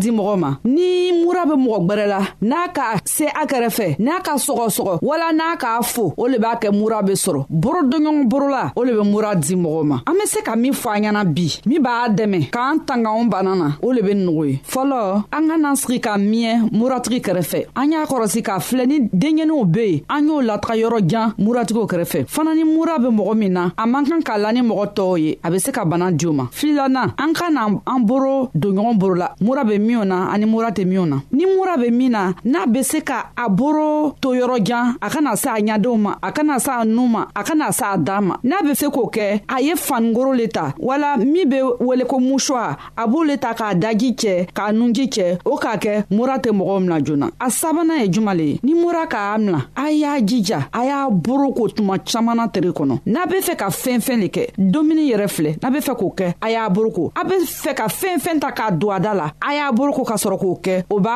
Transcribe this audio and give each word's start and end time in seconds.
di 0.00 0.10
mɔgɔ 0.16 0.34
ma 0.42 0.50
ni 0.74 0.86
be 1.46 1.54
mɔgɔ 1.56 1.86
gwɛrɛ 1.86 2.06
la 2.06 2.20
n'a 2.42 2.68
ka 2.72 2.96
se 3.04 3.24
a 3.26 3.46
kɛrɛfɛ 3.46 3.96
n'a 4.00 4.20
ka 4.20 4.34
sɔgɔsɔgɔ 4.36 4.98
wala 5.02 5.32
n'a 5.32 5.56
k'a 5.56 5.82
fo 5.84 6.12
o 6.16 6.26
le 6.26 6.38
b'a 6.38 6.56
kɛ 6.60 6.70
mura 6.72 7.02
be 7.02 7.12
sɔrɔ 7.12 7.46
boro 7.48 7.82
dɔɲɔgɔn 7.82 8.24
borola 8.28 8.72
o 8.76 8.82
le 8.84 8.92
be 9.02 9.06
mura 9.08 9.34
di 9.36 9.54
mɔgɔw 9.54 9.84
ma 9.84 10.00
an 10.06 10.14
be 10.14 10.26
se 10.26 10.40
ka 10.42 10.54
min 10.56 10.72
fɔ 10.72 10.88
an 10.96 11.02
ɲɛna 11.04 11.24
bi 11.24 11.60
min 11.66 11.82
b'a 11.82 12.08
dɛmɛ 12.16 12.50
k'an 12.50 12.84
tanga 12.86 13.10
an 13.10 13.24
bana 13.28 13.54
na 13.54 13.70
o 13.82 13.88
le 13.92 14.02
be 14.02 14.12
nɔgɔ 14.14 14.46
ye 14.50 14.60
fɔlɔ 14.66 15.24
an 15.32 15.48
ka 15.48 15.56
n'an 15.58 15.76
sigi 15.76 16.00
ka 16.02 16.16
miɲɛ 16.16 16.68
muratigi 16.72 17.20
kɛrɛfɛ 17.20 17.66
an 17.76 17.92
y'a 17.92 18.04
kɔrɔsi 18.06 18.42
k'a 18.42 18.60
filɛ 18.60 18.86
ni 18.86 18.98
denɲɛninw 19.12 19.64
be 19.72 19.78
yen 19.86 20.00
an 20.08 20.26
y'o 20.28 20.40
lataga 20.42 20.76
yɔrɔ 20.76 21.08
jan 21.08 21.32
muratigiw 21.38 21.86
kɛrɛfɛ 21.88 22.26
fana 22.28 22.54
ni 22.54 22.64
mura 22.64 22.98
be 22.98 23.08
mɔgɔ 23.08 23.36
min 23.36 23.52
na 23.52 23.70
a 23.76 23.86
man 23.86 24.04
kan 24.06 24.20
k'a 24.22 24.38
la 24.40 24.50
ni 24.52 24.60
mɔgɔ 24.60 24.84
tɔɔw 24.94 25.18
ye 25.20 25.38
a 25.42 25.50
be 25.50 25.58
se 25.58 25.70
ka 25.72 25.84
bana 25.84 26.10
di 26.12 26.26
o 26.26 26.32
ma 26.32 26.46
filana 26.50 27.14
an 27.18 27.32
ka 27.34 27.48
na 27.50 27.68
an 27.86 28.00
boro 28.06 28.50
donɲɔgɔn 28.56 28.98
borola 28.98 29.34
mura 29.40 29.64
be 29.64 29.78
minw 29.78 30.04
na 30.04 30.28
ani 30.32 30.46
mura 30.46 30.70
tɛ 30.72 30.84
minw 30.86 31.06
na 31.06 31.16
ni 31.36 31.44
mura 31.46 31.76
be 31.76 31.90
min 31.90 32.10
na 32.12 32.32
n'a 32.44 32.66
be 32.66 32.82
se 32.82 33.00
ka 33.02 33.18
a 33.36 33.48
boro 33.58 33.90
to 34.22 34.28
yɔrɔjan 34.40 34.86
a 35.02 35.08
kana 35.14 35.32
se 35.42 35.48
a 35.54 35.60
ɲadenw 35.66 35.96
ma 36.04 36.12
a 36.22 36.30
kana 36.36 36.56
se 36.66 36.70
a 36.72 36.82
nu 36.96 37.04
ma 37.14 37.22
a 37.34 37.42
kana 37.48 37.68
se 37.78 37.84
a 37.88 37.98
dan 38.06 38.22
ma 38.26 38.34
n'a 38.48 38.58
be 38.64 38.72
se 38.80 38.86
k'o 38.94 39.04
kɛ 39.16 39.28
a 39.46 39.56
ye 39.66 39.74
fanigoro 39.86 40.32
le 40.40 40.46
ta 40.56 40.64
wala 40.88 41.10
min 41.32 41.46
be 41.50 41.58
wele 41.86 42.04
ko 42.10 42.16
musuwa 42.28 42.64
a 42.96 43.04
b'o 43.10 43.20
le 43.28 43.36
ta 43.44 43.50
k'a 43.58 43.68
daji 43.82 44.10
cɛ 44.20 44.34
k'a 44.56 44.66
nunji 44.76 45.04
cɛ 45.14 45.26
o 45.44 45.56
k'a 45.62 45.72
kɛ 45.84 45.94
mura 46.16 46.36
tɛ 46.42 46.50
mɔgɔw 46.58 46.78
mina 46.80 46.98
joona 47.06 47.28
a 47.38 47.48
sabanan 47.58 47.98
ye 48.02 48.06
juman 48.14 48.34
le 48.38 48.44
ye 48.50 48.60
ni 48.62 48.72
mura 48.72 49.06
k'a 49.06 49.36
mina 49.44 49.60
a 49.76 49.90
y'a 49.90 50.14
jija 50.28 50.60
a 50.72 50.80
y'a 50.88 51.10
boro 51.10 51.52
ko 51.52 51.64
tuma 51.68 51.98
caaman 52.10 52.36
na 52.36 52.46
tere 52.48 52.70
kɔnɔ 52.78 52.96
n'a 53.14 53.26
be 53.30 53.38
fɛ 53.48 53.54
ka 53.60 53.68
fɛn 53.68 54.00
fɛn 54.06 54.18
le 54.22 54.28
kɛ 54.36 54.46
domuni 54.56 55.04
yɛrɛ 55.12 55.28
filɛ 55.36 55.52
n'a 55.62 55.70
be 55.70 55.80
fɛ 55.88 55.92
k'o 56.00 56.08
kɛ 56.18 56.34
a 56.40 56.48
y'a 56.48 56.70
boroko 56.70 57.12
a 57.14 57.22
be 57.28 57.36
fɛ 57.44 57.74
ka 57.76 57.86
fɛn 57.88 58.16
fɛn 58.24 58.40
ta 58.40 58.50
k'a 58.52 58.70
don 58.78 58.90
a 58.90 58.98
da 59.00 59.12
la 59.12 59.30
a 59.46 59.52
y'a 59.54 59.70
boroko 59.72 60.02
ka 60.06 60.14
sɔrɔ 60.14 60.40
k'o 60.40 60.60
kɛ 60.64 60.84
o 60.90 60.98
b'a 61.00 61.15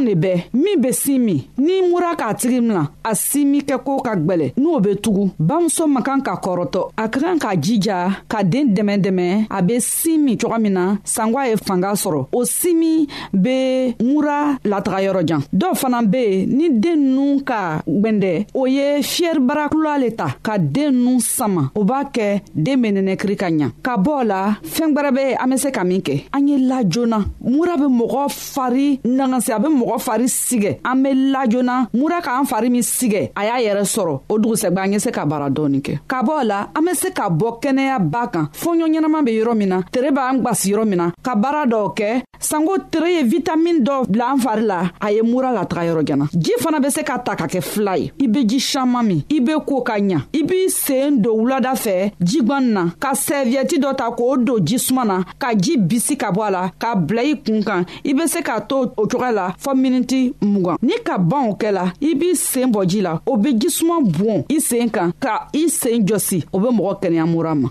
denmisɛnw 0.00 0.04
de 0.04 0.14
bɛɛ 0.14 0.44
min 0.54 0.80
be 0.80 0.92
sin 0.92 1.18
min 1.24 1.44
n'i 1.58 1.88
mura 1.88 2.14
k'a 2.16 2.34
tigi 2.34 2.60
mina 2.60 2.90
a 3.04 3.14
sin 3.14 3.46
min 3.50 3.60
kɛko 3.60 4.02
ka 4.04 4.14
gwɛlɛ 4.16 4.54
n'o 4.56 4.80
be 4.82 4.94
tugu 5.02 5.30
bamuso 5.38 5.84
man 5.88 6.02
kan 6.02 6.20
ka 6.22 6.34
kɔrɔtɔ 6.36 6.82
a 6.96 7.08
ka 7.08 7.20
kan 7.20 7.38
k'a 7.38 7.56
jija 7.62 7.98
ka 8.28 8.42
deen 8.42 8.68
dɛmɛ 8.74 8.94
dɛmɛ 9.04 9.46
a 9.50 9.62
be 9.62 9.80
sin 9.80 10.18
min 10.24 10.36
cogo 10.38 10.58
min 10.60 10.72
na 10.72 10.96
sangwa 11.04 11.46
ye 11.48 11.56
fanga 11.56 11.90
sɔrɔ 11.92 12.26
o 12.32 12.44
sin 12.44 12.76
min 12.80 13.06
be 13.32 13.94
mura 14.02 14.58
lataga 14.72 14.98
yɔrɔ 15.06 15.22
jan 15.28 15.42
dɔw 15.60 15.72
fana 15.80 15.98
be 16.12 16.20
yen 16.32 16.46
ni 16.56 16.66
den 16.82 17.00
nunu 17.14 17.42
ka 17.48 17.80
gwɛndɛ 18.00 18.32
o 18.54 18.66
ye 18.66 19.02
fiyɛribarakula 19.02 19.92
le 20.00 20.10
ta 20.16 20.26
ka 20.46 20.56
den 20.58 20.92
nunu 21.04 21.20
sama 21.20 21.70
o 21.74 21.84
b'a 21.84 22.00
kɛ 22.14 22.40
den 22.54 22.80
be 22.82 22.88
nɛnɛkiri 22.92 23.36
ka 23.36 23.48
ɲa 23.50 23.68
ka 23.82 23.96
bɔ 23.96 24.14
la 24.30 24.38
fɛɛn 24.74 24.92
gwɛrɛ 24.96 25.10
be 25.18 25.24
an 25.42 25.48
be 25.50 25.56
se 25.58 25.70
ka 25.70 25.84
min 25.84 26.00
kɛ 26.06 26.14
an 26.32 26.48
ye 26.48 26.56
la 26.58 26.82
joona 26.82 27.18
mura 27.40 27.76
be 27.76 27.84
mɔgɔ 27.98 28.22
fari 28.30 29.00
nagasi 29.04 29.52
a 29.52 29.58
be 29.60 29.68
mɔgɔ 29.68 29.96
fari 30.00 30.24
sigɛ 30.28 30.78
an 30.84 30.96
be 31.02 31.10
la 31.32 31.42
joona 31.52 31.74
mura 31.94 32.20
k'an 32.22 32.46
fari 32.48 32.70
min 32.70 32.82
sigɛ 32.82 33.30
a 33.36 33.42
y'a 33.44 33.56
yɛrɛ 33.68 33.82
sɔrɔ 33.94 34.14
o 34.28 34.38
dugusɛgwɛ 34.38 34.80
an 34.84 34.92
ye 34.92 34.98
se 34.98 35.10
ka 35.10 35.26
baara 35.26 35.50
dɔɔni 35.50 35.80
kɛ 35.82 35.98
ka 36.08 36.22
bɔ 36.22 36.44
la 36.46 36.68
an 36.74 36.82
be 36.84 36.94
se 36.94 37.10
ka 37.10 37.28
bɔ 37.28 37.58
kɛnɛya 37.62 37.98
b'a 38.10 38.26
kan 38.32 38.46
fɔɲɔ 38.52 38.86
ɲɛnaman 38.86 39.24
be 39.24 39.30
yɔrɔ 39.32 39.54
min 39.56 39.68
na 39.68 39.82
tere 39.92 40.10
b'an 40.10 40.40
gwasi 40.42 40.70
yɔrɔ 40.72 40.84
min 40.88 40.96
na 40.98 41.10
ka 41.22 41.34
baara 41.34 41.66
dɔw 41.66 41.94
kɛ 41.96 42.22
sanko 42.38 42.74
tere 42.90 43.08
ye 43.18 43.22
vitamin 43.24 43.84
dɔ 43.84 44.06
bila 44.08 44.32
an 44.32 44.38
fari 44.40 44.61
wari 44.62 44.62
la 44.66 44.90
a 45.00 45.10
ye 45.10 45.22
mura 45.22 45.52
lataga 45.52 45.82
yɔrɔ 45.84 46.06
jana 46.06 46.28
ji 46.32 46.52
fana 46.60 46.80
be 46.80 46.90
se 46.90 47.02
ka 47.02 47.18
ta 47.18 47.34
ka 47.36 47.46
kɛ 47.46 47.60
fila 47.62 47.96
ye 47.96 48.10
i 48.20 48.26
be 48.26 48.44
ji 48.44 48.58
saman 48.60 49.02
min 49.06 49.24
i 49.30 49.40
be 49.40 49.52
koo 49.66 49.80
ka 49.82 49.94
ɲa 49.98 50.20
i 50.32 50.42
b'i 50.42 50.68
seen 50.70 51.20
don 51.22 51.34
wulada 51.36 51.72
fɛ 51.72 52.12
jigwani 52.20 52.72
na 52.72 52.90
ka 53.00 53.10
sɛviyɛti 53.12 53.78
dɔ 53.80 53.94
ta 53.96 54.10
k'o 54.10 54.36
don 54.44 54.60
jisuman 54.64 55.06
na 55.06 55.24
ka 55.38 55.52
ji 55.56 55.76
bisi 55.76 56.16
ka 56.16 56.30
bɔ 56.32 56.46
a 56.46 56.50
la 56.50 56.68
ka 56.78 56.94
bila 56.94 57.22
i 57.22 57.34
kun 57.34 57.62
kan 57.64 57.84
i 58.04 58.12
be 58.12 58.26
se 58.26 58.40
k'a 58.42 58.60
to 58.68 58.92
o 58.96 59.06
cogoya 59.06 59.32
la 59.34 59.52
fɔɔ 59.62 59.76
miniti 59.76 60.34
mugan 60.40 60.76
ni 60.82 60.92
ka 61.04 61.18
ban 61.18 61.50
o 61.50 61.54
kɛ 61.54 61.72
la 61.72 61.92
i 62.00 62.14
b'i 62.14 62.34
seen 62.36 62.72
bɔ 62.72 62.86
ji 62.86 63.00
la 63.00 63.18
o 63.26 63.36
be 63.36 63.52
jisuman 63.54 64.02
bɔn 64.12 64.44
i 64.50 64.58
seen 64.60 64.88
kan 64.90 65.12
ka 65.18 65.48
i 65.54 65.68
seen 65.68 66.04
jɔsi 66.06 66.44
o 66.52 66.58
be 66.58 66.68
mɔgɔ 66.68 67.00
kɛnɛya 67.02 67.26
mura 67.28 67.54
ma 67.54 67.68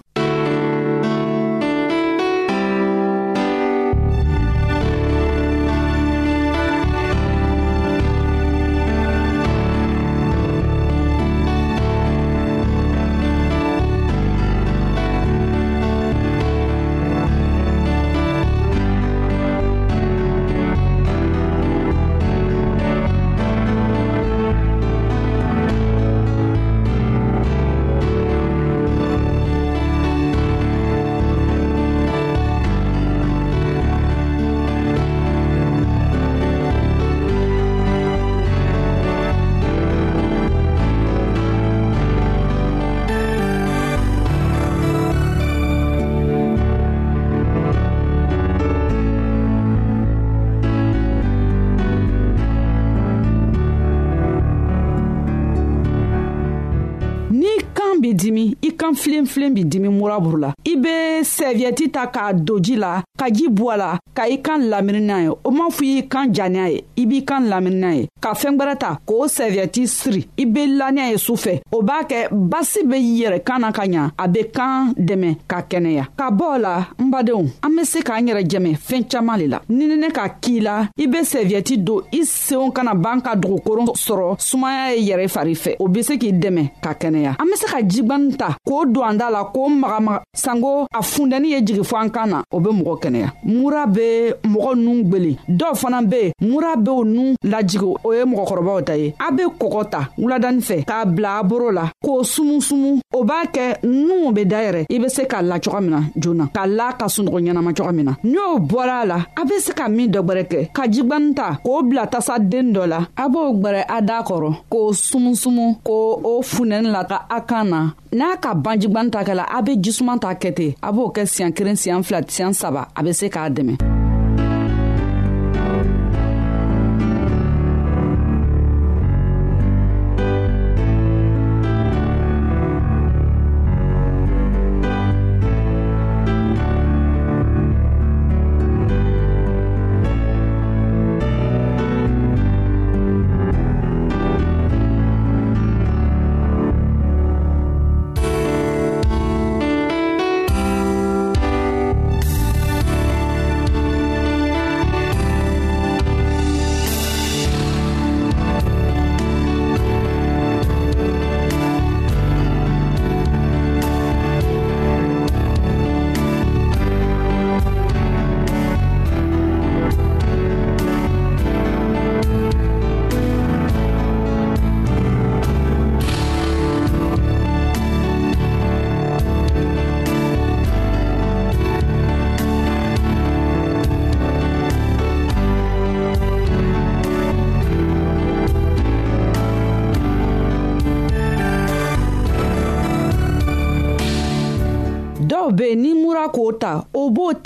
b'i 58.02 58.14
dimi 58.16 58.56
i 58.64 58.72
kan 58.74 58.96
filenfilen 58.96 59.54
b'i 59.54 59.64
dimi 59.64 59.88
muraburu 59.90 60.38
la 60.42 60.52
i 60.66 60.76
be 60.76 61.22
sɛviyɛti 61.24 61.92
ta 61.92 62.08
k'a 62.08 62.34
don 62.34 62.60
ji 62.62 62.76
la 62.76 63.04
ka 63.18 63.28
ji 63.30 63.46
bɔ 63.50 63.68
a 63.74 63.78
la 63.78 63.90
ka 64.16 64.24
i 64.28 64.38
kan 64.42 64.64
lamini 64.72 65.02
n'a 65.06 65.20
ye 65.22 65.30
o 65.46 65.52
m'a 65.52 65.68
fɔ 65.70 65.86
y'i 65.86 66.08
kan 66.10 66.34
janiya 66.34 66.68
ye 66.74 66.82
i 66.98 67.06
b'i 67.06 67.20
kan 67.24 67.46
lamini 67.52 67.80
n'a 67.84 67.92
ye 67.96 68.08
ka 68.20 68.34
fɛɛn 68.34 68.58
gwɛrɛ 68.58 68.78
ta 68.80 68.92
k'o 69.08 69.28
sɛviyɛti 69.28 69.86
siri 69.88 70.24
i 70.40 70.46
be 70.46 70.66
laniya 70.66 71.12
ye 71.12 71.18
su 71.18 71.34
fɛ 71.36 71.60
o 71.72 71.82
b'a 71.84 72.00
kɛ 72.10 72.30
basi 72.54 72.84
be 72.90 72.96
yɛrɛ 72.98 73.44
kan 73.46 73.60
na 73.62 73.72
ka 73.72 73.84
ɲa 73.86 74.10
a 74.18 74.28
be 74.28 74.44
kan 74.54 74.94
dɛmɛ 74.98 75.36
ka 75.48 75.62
kɛnɛya 75.70 76.06
ka 76.18 76.32
bɔ 76.32 76.46
o 76.56 76.58
la 76.58 76.76
n 76.98 77.12
badenw 77.12 77.50
an 77.62 77.70
be 77.76 77.86
se 77.86 78.02
k'an 78.02 78.26
yɛrɛ 78.28 78.44
jɛmɛ 78.50 78.74
fɛɛn 78.88 79.08
caaman 79.12 79.40
le 79.40 79.48
la 79.48 79.60
ninɛnɛ 79.70 80.12
ka 80.14 80.28
k'i 80.42 80.60
la 80.60 80.88
i 80.98 81.06
be 81.06 81.20
sɛviyɛti 81.20 81.78
don 81.84 82.02
i 82.12 82.24
seenw 82.26 82.72
kana 82.74 82.96
ban 82.96 83.22
ka 83.22 83.36
dogokoron 83.36 83.94
sɔrɔ 83.94 84.36
sumaya 84.40 84.96
ye 84.98 85.14
yɛrɛ 85.14 85.28
fari 85.30 85.54
fɛ 85.54 85.76
o 85.80 85.88
be 85.88 86.02
se 86.02 86.18
k'i 86.18 86.34
dɛmɛ 86.34 86.68
ka 86.82 86.94
kɛnɛya 86.94 87.36
an 87.40 87.46
be 87.48 87.56
se 87.56 87.68
ka 87.68 87.80
jigwani 87.92 88.38
ta 88.38 88.56
k'o 88.66 88.86
don 88.86 89.04
an 89.06 89.18
da 89.18 89.30
la 89.30 89.44
k'o 89.54 89.70
magamaga 89.70 90.24
sanko 90.34 90.86
a 90.94 91.02
fundɛnin 91.02 91.50
ye 91.52 91.60
jigi 91.66 91.82
fɔ 91.90 91.96
an 92.02 92.10
kan 92.16 92.28
na 92.30 92.44
o 92.56 92.60
be 92.60 92.70
mɔgɔ 92.70 92.94
kɛnɛya 93.04 93.28
mura 93.44 93.86
be 93.88 94.08
mɔgɔ 94.52 94.72
nun 94.84 95.04
gwelen 95.10 95.36
dɔw 95.60 95.74
fana 95.82 96.00
be 96.10 96.32
mura 96.42 96.74
b'o 96.86 97.04
nun 97.14 97.36
lajigi 97.52 97.88
o 98.08 98.14
ye 98.14 98.24
mɔgɔkɔrɔbaw 98.24 98.84
ta 98.88 98.94
ye 98.96 99.14
a 99.20 99.32
be 99.32 99.44
kɔgɔ 99.60 99.90
ta 99.92 100.08
wuladani 100.18 100.62
fɛ 100.62 100.86
k'a 100.86 101.06
bila 101.16 101.38
a 101.40 101.44
boro 101.44 101.72
la 101.72 101.90
k'o 102.06 102.24
sumusumu 102.24 103.00
o 103.14 103.24
b'a 103.24 103.46
kɛ 103.54 103.84
nuw 103.86 104.32
be 104.32 104.46
dayɛrɛ 104.46 104.86
i 104.90 104.98
be 105.00 105.10
se 105.10 105.24
k'a 105.28 105.42
la 105.42 105.60
coga 105.60 105.82
min 105.82 105.90
na 105.90 106.02
joona 106.18 106.48
k'a 106.54 106.68
la 106.76 106.94
ka 106.94 107.06
sunɔgɔ 107.08 107.40
ɲɛnama 107.44 107.74
coga 107.78 107.92
min 107.92 108.04
na 108.06 108.14
n'o 108.24 108.60
bɔra 108.60 109.02
a 109.02 109.06
la 109.06 109.18
a 109.36 109.46
be 109.46 109.60
se 109.60 109.74
ka 109.74 109.88
min 109.90 110.08
dɔ 110.12 110.22
gwɛrɛ 110.26 110.44
kɛ 110.48 110.72
ka 110.74 110.84
jigwani 110.90 111.34
ta 111.36 111.58
k'o 111.66 111.84
bila 111.90 112.08
tasaden 112.08 112.72
dɔ 112.74 112.86
la 112.88 113.00
a 113.18 113.28
b'o 113.30 113.54
gwɛrɛ 113.62 113.84
a 113.90 114.02
daa 114.02 114.22
kɔrɔ 114.24 114.54
k'o 114.72 114.94
sumusumu 114.94 115.76
k' 115.84 115.92
o 115.92 116.42
fundɛnin 116.42 116.92
la 116.92 117.04
ka 117.04 117.26
a 117.30 117.42
kan 117.42 117.66
na 117.70 117.81
na 117.84 117.94
n'a 118.30 118.36
ka 118.38 118.54
banjigwani 118.54 119.12
ta 119.12 119.24
kɛla 119.26 119.44
a 119.48 119.60
be 119.66 119.74
jisuman 119.84 120.20
ta 120.20 120.30
kɛ 120.42 120.50
ten 120.58 120.74
a 120.82 120.90
b'o 120.96 121.06
kɛ 121.16 121.22
siɲan 121.34 121.52
kelen 121.58 121.76
siɲan 121.82 122.04
fila 122.08 122.22
siɲan 122.36 122.54
saba 122.62 122.82
a 122.98 123.02
be 123.06 123.12
se 123.20 123.28
k'a 123.34 123.50
dɛmɛ 123.56 123.76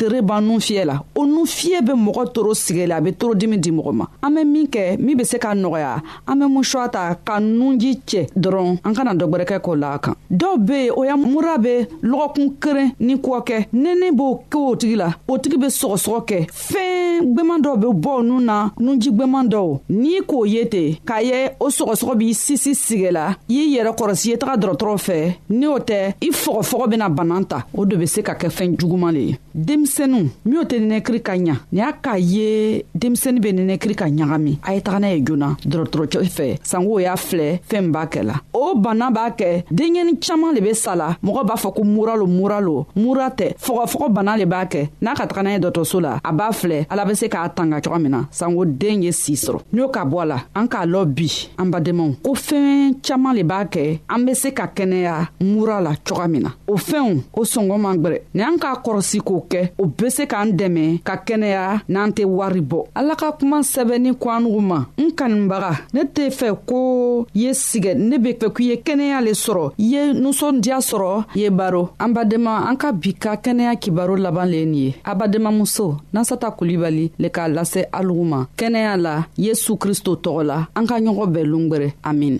tere 0.07 0.21
ban 0.21 0.43
nun 0.47 0.59
fiyɛ 0.67 0.83
la 0.89 0.95
o 1.15 1.23
nun 1.25 1.45
fiyɛ 1.45 1.81
bɛ 1.81 1.93
mɔgɔ 1.95 2.25
toro 2.33 2.53
sigɛ 2.53 2.87
la 2.87 2.97
a 2.97 3.01
be 3.01 3.11
torodimi 3.11 3.57
di 3.57 3.71
mɔgɔ 3.71 3.91
ma 3.95 4.05
an 4.21 4.35
be 4.35 4.43
min 4.43 4.67
kɛ 4.67 4.97
min 4.99 5.15
be 5.17 5.23
se 5.23 5.37
ka 5.39 5.53
nɔgɔya 5.55 6.01
an 6.27 6.35
be 6.39 6.45
musuwa 6.45 6.89
ta 6.91 7.13
ka 7.15 7.39
nunji 7.39 8.01
cɛ 8.05 8.27
dɔrɔn 8.35 8.79
an 8.83 8.93
kana 8.93 9.15
dɔgwɛrɛkɛ 9.15 9.61
k'o 9.63 9.75
la 9.79 9.93
a 9.93 9.99
kan 9.99 10.13
dɔw 10.29 10.57
be 10.65 10.73
yen 10.85 10.91
o 10.97 11.03
ya 11.03 11.15
mura 11.15 11.57
be 11.57 11.87
lɔgɔkun 12.03 12.59
keren 12.59 12.91
ni 12.99 13.15
kɔ 13.15 13.43
kɛ 13.47 13.67
nɛnɛ 13.73 14.11
b'o 14.13 14.43
kɛ 14.49 14.57
o 14.71 14.75
tigi 14.75 14.95
la 14.97 15.13
o 15.27 15.37
tigi 15.37 15.57
be 15.59 15.67
sɔgɔsɔgɔ 15.67 16.19
kɛ 16.25 16.47
fɛɛn 16.51 17.33
gwɛman 17.33 17.61
dɔw 17.63 17.77
be 17.81 17.87
bɔ 18.07 18.25
nun 18.25 18.45
na 18.45 18.69
nunji 18.77 19.11
gwɛman 19.15 19.47
dɔw 19.49 19.79
n'i 19.89 20.19
k'o 20.27 20.45
ye 20.51 20.65
ten 20.67 20.95
k'a 21.07 21.23
ye 21.23 21.49
o 21.61 21.67
sɔgɔsɔgɔ 21.69 22.15
b'i 22.19 22.33
sisi 22.33 22.75
sigɛ 22.75 23.11
la 23.13 23.29
i 23.47 23.55
y'i 23.55 23.77
yɛrɛ 23.79 23.95
kɔrɔsi 23.97 24.25
ye 24.31 24.35
taga 24.37 24.57
dɔrɔtɔrɔ 24.57 24.97
fɛ 25.07 25.35
ni 25.49 25.65
o 25.67 25.77
tɛ 25.79 26.13
i 26.21 26.29
fɔgɔfɔgɔ 26.29 26.89
bena 26.89 27.07
banan 27.09 27.45
ta 27.45 27.63
o 27.73 27.85
de 27.85 27.95
be 27.95 28.05
se 28.05 28.21
ka 28.21 28.33
kɛ 28.33 28.49
fɛɛn 28.51 28.75
juguman 28.77 29.13
le 29.13 29.19
ye 29.19 29.39
denmisɛnu 29.55 30.29
minw 30.45 30.63
tɛ 30.63 30.79
nɛnɛ 30.83 31.04
nɛnɛkiri 31.05 31.21
ka 31.21 31.33
ɲa 31.35 31.39
ni 31.39 31.51
y'a 31.73 31.91
k'a 31.93 32.17
ye 32.17 32.83
denmisɛni 32.95 33.39
be 33.39 33.51
nɛnɛkiri 33.51 33.95
ka 33.95 34.05
ɲagami 34.05 34.57
a 34.63 34.73
ye 34.73 34.81
taga 34.81 34.99
n'a 34.99 35.07
ye 35.11 35.21
joona 35.21 35.55
dɔrɔtɔrɔcɛ 35.65 36.23
fɛ 36.25 36.57
sanko 36.63 36.97
y'a 36.99 37.15
filɛ 37.15 37.59
fɛɛn 37.67 37.81
min 37.83 37.91
b'a 37.91 38.05
kɛla 38.09 38.33
o 38.53 38.75
bana 38.75 39.09
b'a 39.11 39.29
kɛ 39.37 39.63
denɲɛni 39.71 40.19
caaman 40.19 40.53
le 40.55 40.61
be 40.61 40.73
sala 40.73 41.17
mɔgɔ 41.23 41.45
b'a 41.45 41.55
fɔ 41.57 41.73
ko 41.75 41.83
mura 41.83 42.15
lo 42.15 42.25
mura 42.27 42.59
lo 42.59 42.85
mura 42.95 43.29
tɛ 43.29 43.55
fɔgɔfɔgɔ 43.57 44.09
bana 44.13 44.37
le 44.37 44.45
b'a 44.45 44.65
kɛ 44.67 44.89
n'a 45.01 45.13
ka 45.15 45.25
taga 45.27 45.43
n'a 45.43 45.51
ye 45.51 45.59
dɔtɔso 45.59 45.99
la 46.01 46.19
a 46.25 46.31
b'a 46.33 46.49
filɛ 46.51 46.87
ala 46.89 47.05
be 47.05 47.13
se 47.13 47.27
k'a 47.27 47.49
tanga 47.53 47.81
coga 47.81 47.99
min 47.99 48.09
na 48.11 48.25
sanko 48.31 48.65
den 48.65 49.03
ye 49.03 49.11
sii 49.11 49.35
sɔrɔ 49.35 49.59
n 49.73 49.77
y'o 49.77 49.89
ka 49.91 50.05
bɔ 50.05 50.21
a 50.21 50.25
la 50.25 50.41
an 50.55 50.67
k'a 50.67 50.85
lɔ 50.85 51.05
bi 51.05 51.49
an 51.61 51.65
badenmaw 51.71 52.15
ko 52.23 52.31
fɛɛn 52.33 53.01
caaman 53.03 53.35
le 53.35 53.43
b'a 53.43 53.65
kɛ 53.69 53.99
an 54.09 54.25
be 54.25 54.33
se 54.33 54.51
ka 54.53 54.67
kɛnɛya 54.73 55.27
mura 55.41 55.81
la 55.81 55.95
coga 56.05 56.27
min 56.27 56.43
na 56.43 56.49
o 56.67 56.73
fɛnw 56.77 57.23
o 57.33 57.41
sɔngɔ 57.43 57.77
man 57.79 57.97
gwɛrɛ 58.01 58.21
ni 58.33 58.41
an 58.41 58.57
k'a 58.57 58.81
kɔrɔsi 58.83 59.19
k'o 59.21 59.45
kɛ 59.47 59.69
o 59.77 59.85
be 59.85 60.09
se 60.09 60.25
k'an 60.25 60.51
dɛmɛ 60.57 60.94
lamɛn 60.95 60.99
ka 61.03 61.15
kɛnɛya 61.25 61.81
n'an 61.87 62.11
tɛ 62.11 62.23
wari 62.25 62.61
bɔ 62.61 62.85
ala 62.95 63.15
ka 63.15 63.31
kuma 63.31 63.59
sɛbɛnni 63.63 64.13
kwanugu 64.17 64.61
ma 64.61 64.85
n 64.97 65.11
kanibaga 65.13 65.79
ne 65.93 66.01
tɛ 66.03 66.29
fɛ 66.29 66.55
ko 66.65 67.27
ye 67.33 67.53
sigɛ 67.53 67.93
ne 67.95 68.17
be 68.17 68.33
fɛ 68.33 68.51
k'i 68.55 68.65
ye 68.69 68.75
kɛnɛya 68.77 69.21
le 69.23 69.31
sɔrɔ 69.33 69.71
i 69.77 69.83
ye 69.93 70.13
nusɔndiya 70.13 70.77
sɔrɔ 70.79 71.25
ye 71.35 71.49
baro 71.49 71.89
an 71.99 72.13
badenma 72.13 72.67
an 72.67 72.75
ka 72.77 72.91
bi 72.91 73.13
ka 73.13 73.35
kɛnɛya 73.35 73.77
kibaro 73.79 74.15
laban 74.17 74.47
le 74.49 74.57
ye 74.57 74.65
nin 74.65 74.75
ye 74.75 74.95
a 75.05 75.15
badenmamuso 75.15 75.97
nasata 76.13 76.51
kulibali 76.57 77.11
le 77.19 77.29
k'a 77.29 77.47
lase 77.53 77.85
alugu 77.91 78.25
ma 78.25 78.45
kɛnɛya 78.57 78.97
la 79.01 79.25
yesu 79.37 79.77
kristo 79.77 80.15
tɔgɔ 80.15 80.43
la 80.45 80.67
an 80.75 80.85
ka 80.87 80.95
ɲɔgɔn 80.99 81.31
bɛɛ 81.33 81.43
longwɛrɛ 81.45 81.93
amin 82.03 82.39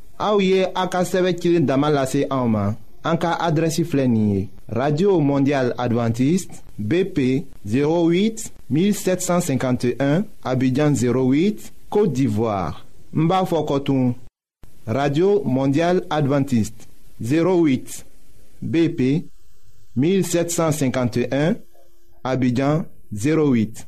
Aouye 0.21 0.57
ye 1.43 1.59
damalase 1.61 2.27
en 2.29 2.75
Anka 3.03 3.37
radio 4.69 5.19
Mondiale 5.19 5.73
Adventiste, 5.79 6.51
bp 6.77 7.47
08 7.65 8.51
1751 8.69 10.23
abidjan 10.43 10.93
08 10.93 11.73
côte 11.89 12.13
d'ivoire 12.13 12.85
mbafokotou 13.13 14.15
radio 14.87 15.41
mondial 15.45 16.01
adventiste 16.09 16.87
08 17.21 18.05
bp 18.61 19.25
1751 19.95 21.55
abidjan 22.23 22.85
08 23.11 23.87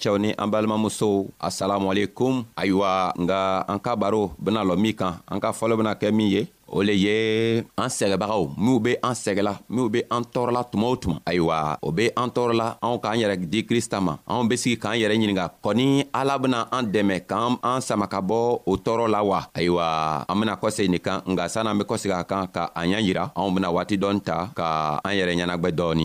balimacɛw 0.00 0.16
ni 0.18 0.30
an 0.38 0.48
balimamusow 0.48 1.28
asalamualekum 1.40 2.44
ayiwa 2.56 3.12
nga 3.20 3.60
an 3.68 3.78
ka 3.78 3.92
baro 3.96 4.32
bena 4.40 4.64
lɔ 4.64 4.76
min 4.80 4.94
kan 4.96 5.20
an 5.30 5.40
ka 5.40 5.52
fɔlɔ 5.52 5.76
bena 5.76 5.92
kɛ 5.94 6.08
min 6.12 6.28
ye 6.28 6.46
o 6.72 6.82
le 6.82 6.92
ye 6.92 7.62
an 7.76 7.88
sɛgɛbagaw 7.90 8.56
minw 8.56 8.78
be 8.80 8.96
an 9.04 9.12
sɛgɛla 9.12 9.58
minw 9.68 9.88
be 9.92 10.00
an 10.10 10.22
tɔɔrɔla 10.24 10.62
tuma 10.72 10.88
o 10.88 10.94
tuma 10.96 11.20
ayiwa 11.26 11.76
o 11.82 11.90
be 11.92 12.08
an 12.16 12.30
tɔɔrɔla 12.30 12.78
anw 12.80 12.98
k'an 13.02 13.18
yɛrɛ 13.20 13.36
di 13.50 13.62
krista 13.66 14.00
ma 14.00 14.16
anw 14.28 14.48
be 14.48 14.56
sigi 14.56 14.78
k'an 14.80 14.96
yɛrɛ 14.96 15.16
ɲininga 15.18 15.50
kɔni 15.62 16.06
ala 16.14 16.38
bena 16.38 16.68
an 16.72 16.82
dɛmɛ 16.92 17.26
k'an 17.28 17.58
an 17.62 17.80
sama 17.82 18.06
ka 18.08 18.20
bɔ 18.22 18.62
o 18.66 18.76
tɔɔrɔ 18.76 19.10
la 19.10 19.22
wa 19.22 19.40
ayiwa 19.54 20.24
an 20.28 20.40
bena 20.40 20.56
kɔsegi 20.56 20.88
nin 20.88 21.00
kan 21.00 21.20
nga 21.26 21.48
sann'an 21.48 21.78
be 21.78 21.84
kɔsegi 21.84 22.14
a 22.20 22.24
kan 22.24 22.46
ka 22.46 22.70
an 22.74 22.88
ɲa 22.88 23.00
yira 23.02 23.24
anw 23.36 23.50
bena 23.54 23.68
waati 23.70 23.98
dɔɔni 23.98 24.22
ta 24.24 24.48
ka 24.56 25.00
an 25.04 25.12
yɛrɛ 25.14 25.34
ɲɛnagwɛ 25.36 25.70
dɔɔni 25.76 26.04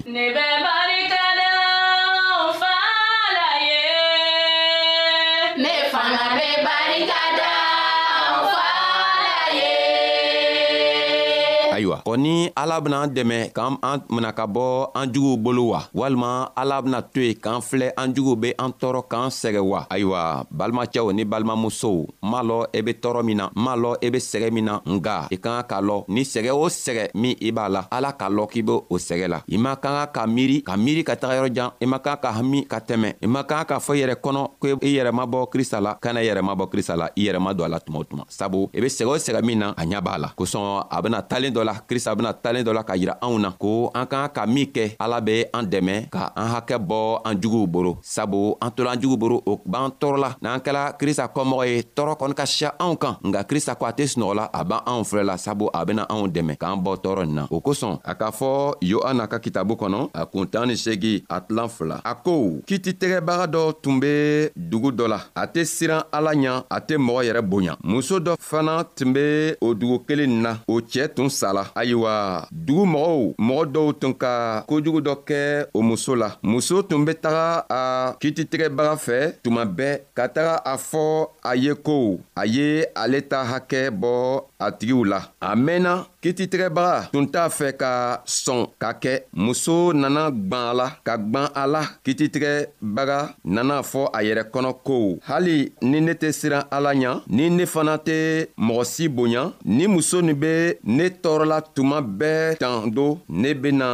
ayiwa 11.85 12.01
kɔ 12.05 12.17
ni 12.19 12.49
ala 12.57 12.81
benaan 12.81 13.09
dɛmɛ 13.13 13.51
k'an 13.53 13.77
mina 14.09 14.33
ka 14.33 14.45
bɔ 14.47 14.89
an 14.95 15.05
juguw 15.13 15.37
bolo 15.37 15.63
wa 15.71 15.81
walima 15.93 16.49
ala 16.57 16.81
bena 16.81 17.01
to 17.01 17.19
yen 17.21 17.35
k'an 17.37 17.61
filɛ 17.61 17.93
an 17.97 18.13
juguw 18.13 18.35
be 18.39 18.53
an 18.57 18.71
tɔɔrɔ 18.73 19.03
k'an 19.09 19.29
sɛgɛ 19.29 19.59
wa 19.61 19.85
ayiwa 19.89 20.45
balimacɛw 20.49 21.13
ni 21.13 21.25
balimamusow 21.25 22.07
m'a 22.23 22.41
lɔ 22.41 22.65
i 22.73 22.79
e 22.79 22.81
be 22.81 22.93
tɔɔrɔ 22.93 23.23
min 23.23 23.37
na 23.37 23.49
m'a 23.55 23.75
lɔ 23.77 23.95
i 24.01 24.07
e 24.07 24.09
be 24.09 24.17
sɛgɛ 24.17 24.51
min 24.51 24.65
na 24.65 24.81
nga 24.85 25.27
i 25.31 25.37
ka 25.37 25.61
ka 25.61 25.63
k'a 25.75 25.81
lɔ 25.81 26.05
ni 26.09 26.23
sɛgɛ 26.23 26.51
o 26.53 26.65
sɛgɛ 26.67 27.09
min 27.15 27.35
i 27.41 27.51
b'a 27.51 27.69
la 27.69 27.87
ala 27.91 28.11
k'a 28.13 28.29
lɔ 28.29 28.47
k'i 28.51 28.61
be 28.65 28.71
o 28.71 28.97
sɛgɛ 28.97 29.27
la 29.29 29.41
i 29.53 29.57
man 29.57 29.75
kan 29.75 29.93
ka 29.93 30.07
ka 30.11 30.25
miiri 30.27 30.63
ka 30.63 30.75
miiri 30.77 31.03
ka 31.05 31.15
taga 31.15 31.35
yɔrɔjan 31.45 31.71
i 31.81 31.85
man 31.85 31.99
kan 31.99 32.17
ka 32.21 32.31
hami 32.31 32.65
ka 32.67 32.79
tɛmɛ 32.79 33.13
i 33.21 33.27
man 33.27 33.43
kan 33.43 33.65
k'a 33.65 33.77
fɔ 33.77 33.93
i 33.93 34.01
yɛrɛ 34.03 34.15
kɔnɔ 34.21 34.49
ko 34.59 34.67
i 34.81 34.95
yɛrɛ 34.97 35.11
ma 35.13 35.25
bɔ 35.25 35.49
krista 35.53 35.81
la 35.81 35.93
kana 35.95 36.21
i 36.21 36.25
yɛrɛ 36.25 36.41
ma 36.43 36.55
bɔ 36.55 36.69
krista 36.71 36.95
la 36.97 37.05
i 37.15 37.21
yɛrɛ 37.27 37.39
ma 37.39 37.53
don 37.53 37.65
a 37.65 37.69
la 37.69 37.79
tuma 37.79 37.99
o 37.99 38.03
tuma 38.03 38.23
sabu 38.29 38.69
i 38.73 38.79
be 38.81 38.87
sɛgɛ 38.87 39.07
o 39.07 39.15
sɛgɛ 39.17 39.43
min 39.43 39.59
na 39.59 39.69
a 39.77 39.83
ɲa 39.85 40.01
b'a 40.01 40.17
la 40.19 40.29
kosɔn 40.37 40.85
a 40.89 41.01
bena 41.01 41.21
talen 41.21 41.53
dɔ 41.53 41.63
la 41.65 41.75
la 41.75 41.82
krista 41.88 42.15
bena 42.15 42.32
talen 42.34 42.63
dɔ 42.65 42.72
la 42.74 42.84
ka 42.88 42.96
yira 42.96 43.13
anw 43.25 43.36
na 43.44 43.50
ko 43.62 43.70
an 44.00 44.05
k'an 44.12 44.29
ka 44.36 44.46
min 44.46 44.65
kɛ 44.75 44.86
ala 45.03 45.20
be 45.22 45.46
an 45.53 45.65
dɛmɛ 45.74 46.10
ka 46.10 46.32
an 46.36 46.48
hakɛ 46.55 46.77
bɔ 46.89 47.22
an 47.25 47.36
juguw 47.41 47.67
boro 47.67 47.91
sabu 48.01 48.55
an 48.63 48.72
tola 48.75 48.91
an 48.96 49.00
jugu 49.01 49.17
boro 49.17 49.38
o 49.46 49.53
b'an 49.72 49.91
tɔɔrɔla 50.00 50.29
n'an 50.41 50.60
kɛla 50.65 50.84
krista 51.00 51.25
kɔmɔgɔ 51.36 51.63
ye 51.67 51.82
tɔɔrɔ 51.96 52.13
kɔni 52.20 52.34
ka 52.39 52.46
siya 52.46 52.70
anw 52.84 52.96
kan 53.01 53.17
nga 53.27 53.44
krista 53.50 53.75
ko 53.75 53.86
a 53.86 53.91
tɛ 53.91 54.03
sunɔgɔla 54.12 54.50
a 54.53 54.62
b'an 54.65 54.82
anw 54.91 55.03
filɛ 55.03 55.24
la 55.25 55.36
sabu 55.38 55.65
a 55.74 55.86
bena 55.86 56.03
anw 56.13 56.27
dɛmɛ 56.36 56.53
k'an 56.62 56.79
bɔ 56.84 56.91
tɔɔrɔ 57.03 57.25
nin 57.25 57.36
na 57.36 57.44
o 57.51 57.60
kosɔn 57.60 58.00
a 58.05 58.13
k'a 58.15 58.32
fɔ 58.32 58.75
yohana 58.82 59.27
ka 59.27 59.39
kitabu 59.39 59.74
kɔnɔ 59.75 60.10
a 60.13 60.25
kuntan 60.25 60.67
ni 60.67 60.74
segi 60.77 61.24
a 61.29 61.41
tilan 61.41 61.67
fila 61.70 61.98
a 62.05 62.13
ko 62.15 62.62
kiti 62.65 62.91
tɛgɛbaga 62.94 63.46
dɔ 63.53 63.62
tun 63.82 64.00
be 64.00 64.50
dugu 64.55 64.89
dɔ 64.91 65.05
la 65.10 65.20
a 65.36 65.44
tɛ 65.48 65.65
siran 65.65 66.03
ala 66.13 66.32
ɲa 66.34 66.63
a 66.72 66.77
tɛ 66.79 66.96
mɔgɔ 67.05 67.22
yɛrɛ 67.32 67.41
bonya 67.50 67.74
muso 67.84 68.20
dɔ 68.20 68.34
fana 68.39 68.84
tun 68.96 69.12
be 69.13 69.53
o 69.60 69.74
dugu 69.74 70.05
kelen 70.08 70.41
na 70.41 70.51
o 70.70 70.79
cɛɛ 70.79 71.13
tun 71.15 71.29
sala 71.29 71.64
la 71.74 71.81
ayiwa 71.81 72.48
dugu 72.51 72.86
mɔgɔw 72.86 73.34
mɔgɔ 73.39 73.65
dɔw 73.74 73.88
tun 74.00 74.13
ka 74.13 74.63
kojugu 74.68 75.00
dɔ 75.01 75.13
kɛ 75.27 75.66
o 75.74 75.81
muso 75.81 76.16
la 76.16 76.37
muso 76.44 76.81
tun 76.81 77.05
be 77.05 77.13
taga 77.13 77.63
a 77.70 78.16
kititigɛbaga 78.22 78.96
fɛ 79.05 79.33
tuma 79.44 79.66
bɛɛ 79.66 80.00
ka 80.16 80.27
taga 80.29 80.55
a 80.66 80.77
fɔ 80.77 81.29
a 81.44 81.55
ye 81.55 81.74
ko 81.74 82.20
a 82.35 82.46
ye 82.46 82.85
ale 82.96 83.22
ta 83.22 83.44
hakɛ 83.44 83.89
bɔ 83.92 84.44
a 84.59 84.72
tigiw 84.72 85.03
la 85.05 85.20
a 85.42 85.55
mɛnna 85.55 86.05
kititigɛbaga 86.22 87.11
tun 87.11 87.27
t'a 87.27 87.50
fɛ 87.50 87.77
ka 87.77 88.22
sɔn 88.25 88.68
ka 88.79 88.94
kɛ 88.94 89.22
muso 89.33 89.92
nana 89.94 90.31
gwan 90.31 90.70
a 90.72 90.74
la 90.74 90.87
ka 91.03 91.18
gwan 91.18 91.50
a 91.55 91.68
la 91.68 91.81
kititigɛbaga 92.05 93.35
nana 93.46 93.81
fɔ 93.81 94.09
a 94.13 94.20
yɛrɛ 94.22 94.44
kɔnɔ 94.51 94.75
ko 94.83 95.18
hali 95.27 95.72
ni 95.81 96.00
ne 96.01 96.13
tɛ 96.13 96.31
siran 96.31 96.63
ala 96.72 96.94
ɲa 96.94 97.22
ni 97.27 97.50
ne 97.50 97.66
fana 97.66 97.98
tɛ 97.98 98.48
mɔgɔ 98.57 98.83
si 98.85 99.07
bonya 99.07 99.53
ni 99.66 99.87
muso 99.87 100.22
nin 100.22 100.33
be 100.35 100.74
ne 100.85 101.09
tɔɔrɔla 101.09 101.54
la 101.55 101.59
tuma 101.75 101.98
bɛɛ 102.20 102.46
tan 102.63 102.75
do 102.96 103.07
ne 103.41 103.50
bena 103.61 103.87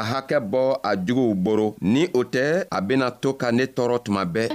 a 0.00 0.02
hakɛ 0.10 0.38
bɔ 0.52 0.62
a 0.88 0.90
juguw 1.06 1.32
boro 1.44 1.66
ni 1.92 2.02
o 2.18 2.20
tɛ 2.34 2.44
a 2.76 2.78
bena 2.88 3.06
to 3.22 3.28
ka 3.40 3.48
ne 3.58 3.64
tɔɔrɔ 3.76 3.96
tuma 4.06 4.22
bɛɛ 4.34 4.46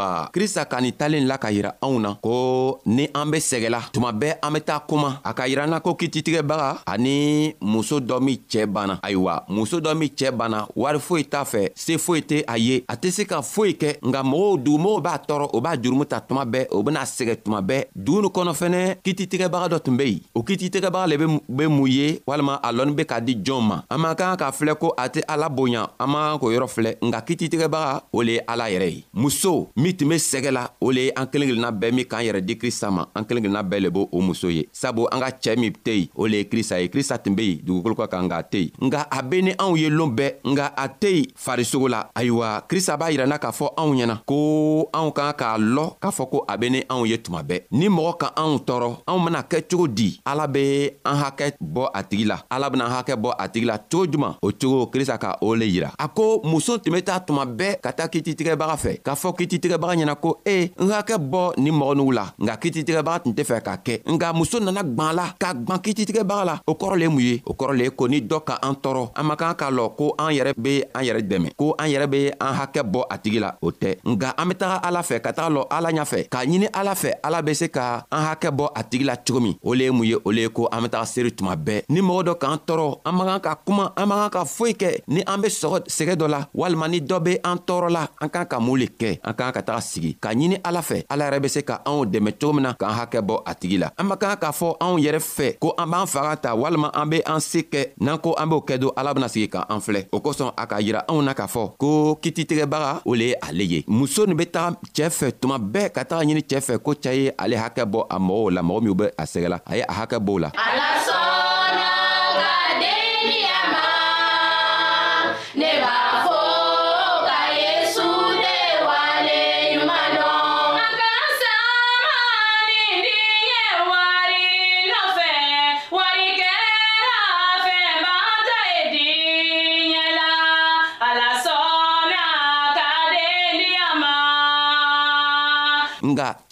ayiwa 0.00 0.28
krista 0.32 0.64
ka 0.64 0.80
nin 0.80 0.92
talen 0.96 1.26
la 1.28 1.38
ka 1.38 1.50
yira 1.50 1.74
anw 1.82 1.98
na 2.00 2.14
ko 2.22 2.80
ni 2.86 3.08
an 3.14 3.30
be 3.30 3.38
sɛgɛla 3.40 3.80
tuma 3.92 4.12
bɛɛ 4.12 4.38
an 4.42 4.50
be 4.52 4.60
taa 4.60 4.80
kuma 4.88 5.20
a 5.24 5.34
ka 5.34 5.44
yiranna 5.46 5.80
ko 5.80 5.94
kititigɛbaga 5.94 6.82
ani 6.86 7.54
muso 7.60 8.00
dɔ 8.00 8.20
min 8.20 8.38
cɛɛ 8.50 8.66
banna 8.66 8.98
ayiwa 9.02 9.44
muso 9.48 9.80
dɔ 9.80 9.94
min 9.96 10.08
cɛɛ 10.08 10.30
banna 10.36 10.66
wari 10.76 10.98
foyi 10.98 11.24
t'a 11.24 11.44
fɛ 11.44 11.70
se 11.74 11.96
foyi 11.98 12.22
tɛ 12.22 12.44
a 12.48 12.58
ye 12.58 12.84
a 12.88 12.94
tɛ 12.96 13.10
se 13.10 13.24
ka 13.26 13.40
foyi 13.42 13.74
kɛ 13.76 13.98
nka 14.02 14.22
mɔgɔw 14.24 14.62
dugumɔgɔw 14.64 15.00
b'a 15.00 15.18
tɔɔrɔ 15.26 15.48
o 15.52 15.60
b'a 15.60 15.76
jurumu 15.82 16.04
ta 16.06 16.20
tuma 16.20 16.44
bɛɛ 16.44 16.66
o 16.70 16.82
bena 16.82 17.00
sɛgɛ 17.04 17.36
tuma 17.44 17.60
bɛɛ 17.62 17.84
dugu 17.96 18.20
ni 18.22 18.28
kɔnɔ 18.28 18.52
fɛnɛ 18.54 18.96
kititigɛbaga 19.04 19.70
dɔ 19.76 19.82
tun 19.84 19.96
be 19.96 20.02
yen 20.04 20.20
o 20.34 20.42
kititigɛbaga 20.42 21.06
le 21.08 21.16
be 21.48 21.66
mun 21.68 21.86
ye 21.86 22.20
walima 22.26 22.60
a 22.62 22.72
lɔnni 22.72 22.94
be 22.96 23.04
ka 23.04 23.20
di 23.20 23.34
jɔn 23.36 23.62
ma 23.62 23.82
an 23.90 23.98
man 24.00 24.14
kan 24.14 24.36
k'a 24.36 24.52
filɛ 24.52 24.76
ko 24.78 24.94
a 24.96 25.08
tɛ 25.10 25.22
ala 25.28 25.48
boya 25.48 25.88
an 25.98 26.06
man 26.10 26.32
kan 26.32 26.38
k'o 26.38 26.52
yɔrɔ 26.58 26.68
filɛ 26.68 26.96
nka 27.02 27.20
kititigɛbaga 27.26 28.02
o 28.12 28.22
le 28.22 28.32
ye 28.32 28.40
ala 28.48 28.64
yɛrɛ 28.70 28.88
ye 28.92 29.04
muso 29.14 29.68
min 29.76 29.89
min 29.90 29.96
tun 29.96 30.08
be 30.08 30.16
sɛgɛ 30.18 30.50
la 30.50 30.70
o 30.80 30.90
le 30.92 31.02
ye 31.08 31.12
an 31.16 31.26
kelen 31.26 31.48
kelenna 31.50 31.70
bɛɛ 31.72 31.92
min 31.92 32.04
k'an 32.04 32.22
yɛrɛ 32.22 32.40
di 32.46 32.54
krista 32.56 32.90
ma 32.90 33.02
an 33.14 33.24
kelen 33.24 33.42
kelenna 33.42 33.62
bɛɛ 33.62 33.80
le 33.82 33.90
b' 33.90 34.06
o 34.12 34.20
muso 34.20 34.48
ye 34.48 34.68
sabu 34.72 35.06
an 35.10 35.20
ka 35.20 35.30
cɛɛ 35.30 35.58
min 35.58 35.72
tɛ 35.72 35.90
yen 35.98 36.08
o 36.14 36.26
le 36.26 36.36
ye 36.36 36.44
krista 36.44 36.80
ye 36.80 36.88
krista 36.88 37.18
tun 37.18 37.34
be 37.34 37.42
yen 37.44 37.60
dugukolo 37.64 37.94
ka 37.96 38.06
kan 38.06 38.28
k'a 38.28 38.42
tɛ 38.44 38.58
yen 38.60 38.70
nga 38.88 39.06
a 39.10 39.22
be 39.22 39.42
ni 39.42 39.52
anw 39.58 39.76
ye 39.78 39.88
loon 39.90 40.14
bɛɛ 40.16 40.34
nga 40.54 40.66
a 40.76 40.86
tɛ 40.88 41.10
yen 41.10 41.24
farisogo 41.34 41.88
la 41.90 42.04
ayiwa 42.14 42.62
krista 42.68 42.96
b'a 42.96 43.10
yirɛna 43.10 43.38
k'a 43.38 43.50
fɔ 43.50 43.66
anw 43.76 43.94
ɲɛna 43.98 44.18
ko 44.26 44.88
anw 44.94 45.10
kan 45.12 45.32
k'a 45.32 45.58
lɔ 45.58 45.84
k'a 46.00 46.10
fɔ 46.18 46.28
ko 46.30 46.44
a 46.48 46.56
be 46.58 46.70
ni 46.70 46.82
anw 46.88 47.06
ye 47.08 47.16
tuma 47.18 47.42
bɛɛ 47.42 47.62
ni 47.72 47.88
mɔgɔ 47.88 48.16
ka 48.18 48.32
anw 48.36 48.58
tɔɔrɔ 48.62 48.90
anw 49.08 49.24
bena 49.24 49.42
kɛ 49.42 49.62
cogo 49.70 49.86
di 49.88 50.20
ala 50.26 50.46
be 50.46 50.90
an 51.04 51.16
hakɛ 51.22 51.56
bɔ 51.60 51.90
a 51.92 52.02
tigi 52.04 52.24
la 52.26 52.38
ala 52.50 52.70
bena 52.70 52.84
an 52.84 52.92
hakɛ 52.92 53.16
bɔ 53.20 53.34
a 53.38 53.48
tigi 53.48 53.66
la 53.66 53.78
cogo 53.78 54.06
juman 54.06 54.36
o 54.40 54.50
cogo 54.52 54.86
krista 54.92 55.18
ka 55.18 55.36
o 55.42 55.54
le 55.54 55.64
yira 55.66 55.90
a 55.98 56.06
ko 56.08 56.40
muso 56.44 56.78
tun 56.78 56.92
be 56.94 57.02
taa 57.02 57.18
tuma 57.20 57.44
bɛɛ 57.44 57.80
ka 57.82 57.90
taa 57.92 58.06
kititigɛbaga 58.06 58.76
fɛ 58.78 59.02
k'a 59.02 59.14
fɔ 59.16 59.34
kititigɛ 59.36 59.79
tigɛbaga 59.80 59.80
ɲɛna 59.80 60.14
ko 60.22 60.30
e 60.46 60.70
n 60.78 60.90
hakɛ 60.90 61.18
bɔ 61.18 61.54
nin 61.58 61.72
mɔgɔ 61.74 61.94
nugu 61.96 62.12
la 62.12 62.24
nka 62.38 62.54
kititigɛbaga 62.60 63.22
tun 63.24 63.32
tɛ 63.34 63.44
fɛ 63.44 63.60
k'a 63.60 63.76
kɛ 63.76 64.02
nka 64.12 64.32
muso 64.34 64.58
nana 64.60 64.82
gwan 64.82 65.14
la 65.14 65.32
ka 65.42 65.52
gwan 65.54 65.78
kititigɛbaga 65.78 66.44
la 66.44 66.60
o 66.66 66.72
kɔrɔ 66.74 66.96
le 66.96 67.02
ye 67.04 67.08
mun 67.08 67.20
ye 67.20 67.38
o 67.46 67.52
kɔrɔ 67.54 67.76
le 67.78 67.84
ye 67.84 67.90
ko 67.90 68.06
ni 68.08 68.20
dɔ 68.20 68.44
ka 68.44 68.58
an 68.62 68.74
tɔɔrɔ 68.76 69.10
an 69.16 69.24
man 69.26 69.36
kan 69.36 69.54
k'a 69.54 69.70
lɔn 69.70 69.96
ko 69.96 70.14
an 70.18 70.32
yɛrɛ 70.34 70.54
be 70.62 70.84
an 70.94 71.02
yɛrɛ 71.04 71.20
dɛmɛ 71.28 71.48
ko 71.56 71.74
an 71.78 71.88
yɛrɛ 71.90 72.06
be 72.10 72.28
an 72.38 72.54
hakɛ 72.58 72.82
bɔ 72.92 73.04
a 73.10 73.18
tigi 73.18 73.38
la 73.40 73.52
o 73.62 73.70
tɛ 73.72 73.96
nka 74.04 74.34
an 74.38 74.48
be 74.48 74.54
taga 74.54 74.76
ala 74.86 75.00
fɛ 75.02 75.20
ka 75.22 75.32
taga 75.32 75.50
lɔn 75.56 75.66
ala 75.70 75.90
ɲafɛ 75.90 76.28
k'a 76.28 76.44
ɲini 76.46 76.68
ala 76.74 76.92
fɛ 76.94 77.10
ala 77.24 77.42
be 77.42 77.54
se 77.54 77.68
ka 77.68 78.04
an 78.12 78.22
hakɛ 78.28 78.50
bɔ 78.56 78.70
a 78.76 78.82
tigi 78.84 79.04
la 79.04 79.16
cogo 79.16 79.40
min 79.40 79.54
o 79.62 79.72
le 79.74 79.84
ye 79.84 79.90
mun 79.90 80.04
ye 80.06 80.16
o 80.24 80.30
le 80.30 80.42
ye 80.42 80.48
ko 80.48 80.68
an 80.72 80.82
be 80.82 80.88
taga 80.88 81.06
seeri 81.06 81.30
tuma 81.32 81.54
bɛɛ 81.56 81.82
ni 81.88 82.00
mɔgɔ 82.00 82.22
dɔ 82.24 82.38
k'an 82.40 82.58
tɔɔrɔ 82.66 82.98
an 83.06 83.12
man 83.16 83.26
kan 83.28 83.40
ka 83.40 83.54
kuma 83.64 83.92
an 83.96 84.06
man 84.08 84.18
kan 84.24 84.30
ka 84.40 84.44
foyi 84.44 84.74
kɛ 84.76 85.00
ni 85.08 85.22
an 85.26 85.40
be 85.40 85.48
sɔgɔ 85.48 85.84
sɛgɛ 85.86 86.14
dɔ 86.16 86.26
la 86.28 86.46
walima 86.54 86.88
ni 86.90 87.00
dɔ 87.00 87.20
be 87.22 87.38
an 87.44 87.58
tɔɔrɔ 87.58 87.88
la 87.90 88.06
an 88.20 88.28
kan 88.28 88.44
ka 88.46 88.60
mun 88.60 88.78
le 88.78 88.86
kɛ 88.86 89.18
an 89.24 89.34
kan 89.34 89.52
ka 89.52 89.60
taga 89.70 89.80
sigi 89.80 90.14
k'a 90.20 90.32
ɲini 90.34 90.58
ala 90.64 90.82
fɛ 90.82 91.04
ala 91.08 91.24
yɛrɛ 91.30 91.40
be 91.42 91.48
se 91.48 91.62
ka 91.62 91.80
anw 91.86 92.04
dɛmɛ 92.06 92.32
cogo 92.40 92.52
min 92.52 92.62
na 92.62 92.72
k'an 92.74 92.94
hakɛ 92.98 93.20
bɔ 93.22 93.42
a 93.46 93.54
tigi 93.54 93.78
la 93.78 93.90
an 93.98 94.06
man 94.08 94.18
kan 94.18 94.36
k'a 94.36 94.50
fɔ 94.52 94.76
anw 94.80 94.98
yɛrɛ 94.98 95.20
fɛ 95.36 95.58
ko 95.60 95.74
an 95.78 95.90
b'an 95.90 96.06
faga 96.06 96.36
ta 96.42 96.54
walima 96.54 96.90
an 96.94 97.08
be 97.10 97.22
an 97.24 97.40
se 97.40 97.62
kɛ 97.70 97.86
n'an 98.00 98.18
ko 98.18 98.34
an 98.34 98.48
b'o 98.50 98.60
kɛ 98.66 98.78
don 98.78 98.92
ala 98.96 99.14
bena 99.14 99.28
sigi 99.28 99.48
k'an 99.48 99.80
filɛ 99.80 100.08
o 100.12 100.18
kosɔn 100.20 100.52
a 100.56 100.66
k'a 100.66 100.80
yira 100.80 101.04
anw 101.08 101.22
na 101.22 101.34
k'a 101.34 101.46
fɔ 101.46 101.76
ko 101.78 102.18
kititigɛbaga 102.22 103.02
o 103.04 103.14
le 103.14 103.24
ye 103.30 103.34
ale 103.42 103.64
ye 103.64 103.84
muso 103.86 104.26
nin 104.26 104.36
be 104.36 104.44
taga 104.46 104.76
cɛɛ 104.94 105.08
fɛ 105.10 105.32
tuma 105.40 105.58
bɛɛ 105.58 105.90
ka 105.94 106.02
taga 106.04 106.24
ɲini 106.24 106.42
cɛɛ 106.42 106.60
fɛ 106.68 106.82
ko 106.82 106.90
cɛɛ 106.92 107.14
ye 107.24 107.30
ale 107.38 107.54
hakɛ 107.56 107.84
bɔ 107.86 108.06
a 108.10 108.18
mɔgɔw 108.18 108.50
la 108.54 108.60
mɔgɔ 108.62 108.80
minw 108.82 108.94
be 108.94 109.04
a 109.16 109.22
sɛgɛla 109.24 109.60
a 109.66 109.76
ye 109.76 109.82
a 109.86 109.92
hakɛ 109.94 110.18
b'o 110.18 110.38
la 110.40 110.50